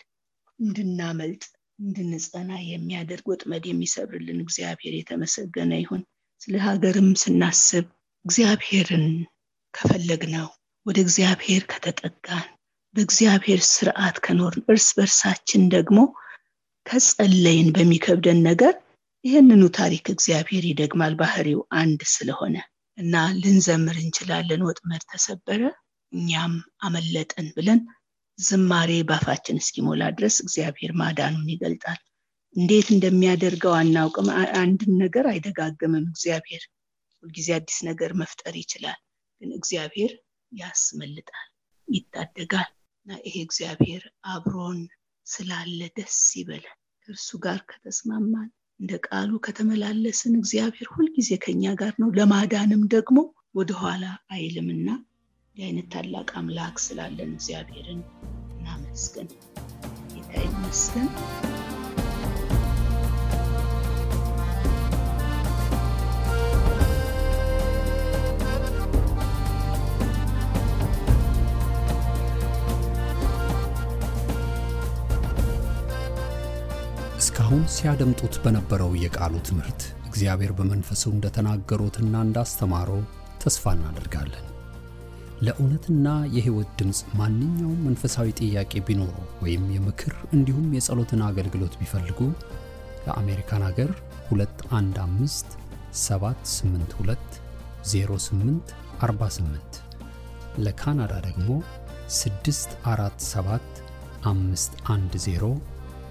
እንድናመልጥ 0.60 1.44
እንድንጸና 1.80 2.52
የሚያደርግ 2.68 3.26
ወጥመድ 3.32 3.64
የሚሰብርልን 3.68 4.40
እግዚአብሔር 4.46 4.94
የተመሰገነ 4.98 5.72
ይሁን። 5.82 6.04
ስለ 6.42 6.56
ሀገርም 6.66 7.10
ስናስብ 7.22 7.86
እግዚአብሔርን 8.26 9.08
ከፈለግነው 9.74 10.48
ወደ 10.86 10.98
እግዚአብሔር 11.06 11.64
ከተጠጋን 11.72 12.48
በእግዚአብሔር 12.96 13.62
ስርዓት 13.70 14.18
ከኖርን 14.26 14.66
እርስ 14.72 14.88
በርሳችን 14.98 15.64
ደግሞ 15.74 15.98
ከጸለይን 16.86 17.70
በሚከብደን 17.76 18.40
ነገር 18.48 18.74
ይህንኑ 19.26 19.64
ታሪክ 19.78 20.06
እግዚአብሔር 20.14 20.64
ይደግማል። 20.70 21.14
ባህሪው 21.22 21.62
አንድ 21.80 22.02
ስለሆነ 22.12 22.56
እና 22.98 23.14
ልንዘምር 23.40 23.98
እንችላለን። 24.02 24.62
ወጥመድ 24.68 25.04
ተሰበረ 25.12 25.62
እኛም 26.12 26.54
አመለጥን 26.86 27.48
ብለን 27.56 27.80
ዝማሬ 28.40 28.92
ባፋችን 29.10 29.60
እስኪሞላ 29.62 30.04
ድረስ 30.18 30.36
እግዚአብሔር 30.44 30.92
ማዳኑን 31.02 31.50
ይገልጣል። 31.54 32.00
እንዴት 32.56 32.88
እንደሚያደርገው 32.94 33.74
አናውቅም። 33.80 34.28
አንድን 34.60 34.94
ነገር 35.04 35.26
አይደጋግምም 35.32 36.06
እግዚአብሔር። 36.12 36.64
ሁልጊዜ 37.24 37.50
አዲስ 37.58 37.78
ነገር 37.90 38.12
መፍጠር 38.22 38.56
ይችላል 38.62 39.00
ግን 39.42 39.52
እግዚአብሔር 39.58 40.12
ያስመልጣል 40.52 41.48
ይታደጋል። 41.88 42.70
እና 43.08 43.18
ይሄ 43.26 43.36
እግዚአብሔር 43.48 44.04
አብሮን 44.32 44.80
ስላለ 45.28 45.80
ደስ 45.98 46.20
ይበለን። 46.40 46.76
ከእርሱ 47.08 47.30
ጋር 47.44 47.60
ከተስማማን 47.70 48.50
እንደ 48.80 48.94
ቃሉ 49.06 49.32
ከተመላለስን 49.46 50.34
እግዚአብሔር 50.40 50.88
ሁልጊዜ 50.94 51.30
ከኛ 51.44 51.74
ጋር 51.82 51.94
ነው። 52.02 52.10
ለማዳንም 52.18 52.82
ደግሞ 52.96 53.18
ወደኋላ 53.56 54.06
አይልምና 54.36 54.88
የአይነት 55.56 55.88
ታላቅ 55.94 56.30
አምላክ 56.40 56.78
ስላለን 56.86 57.32
እግዚአብሔርን 57.38 58.02
እናመስገን 58.56 59.30
ጌታ 60.12 60.34
ይመስገን 60.46 61.10
እስካሁን 77.20 77.62
ሲያደምጡት 77.74 78.36
በነበረው 78.44 78.92
የቃሉ 79.02 79.36
ትምህርት 79.48 79.82
እግዚአብሔር 80.08 80.52
በመንፈሱ 80.58 81.04
እንደተናገሩትና 81.14 82.16
እንዳስተማረው 82.26 83.00
ተስፋ 83.44 83.74
እናደርጋለን። 83.76 84.46
ለእውነትና 85.46 86.08
የሕይወት 86.36 86.70
ድምፅ 86.80 87.00
ማንኛውም 87.20 87.84
መንፈሳዊ 87.88 88.28
ጥያቄ 88.42 88.82
ቢኖሩ 88.88 89.14
ወይም 89.44 89.64
የምክር 89.76 90.14
እንዲሁም 90.38 90.68
የጸሎትን 90.78 91.22
አገልግሎት 91.30 91.74
ቢፈልጉ 91.82 92.20
ለአሜሪካን 93.08 93.66
አገር 93.70 93.92
215 94.32 95.58
782 96.02 97.40
08 97.92 98.74
48 99.04 99.82
ለካናዳ 100.66 101.14
ደግሞ 101.28 101.50
647 102.18 103.82
510 104.26 105.54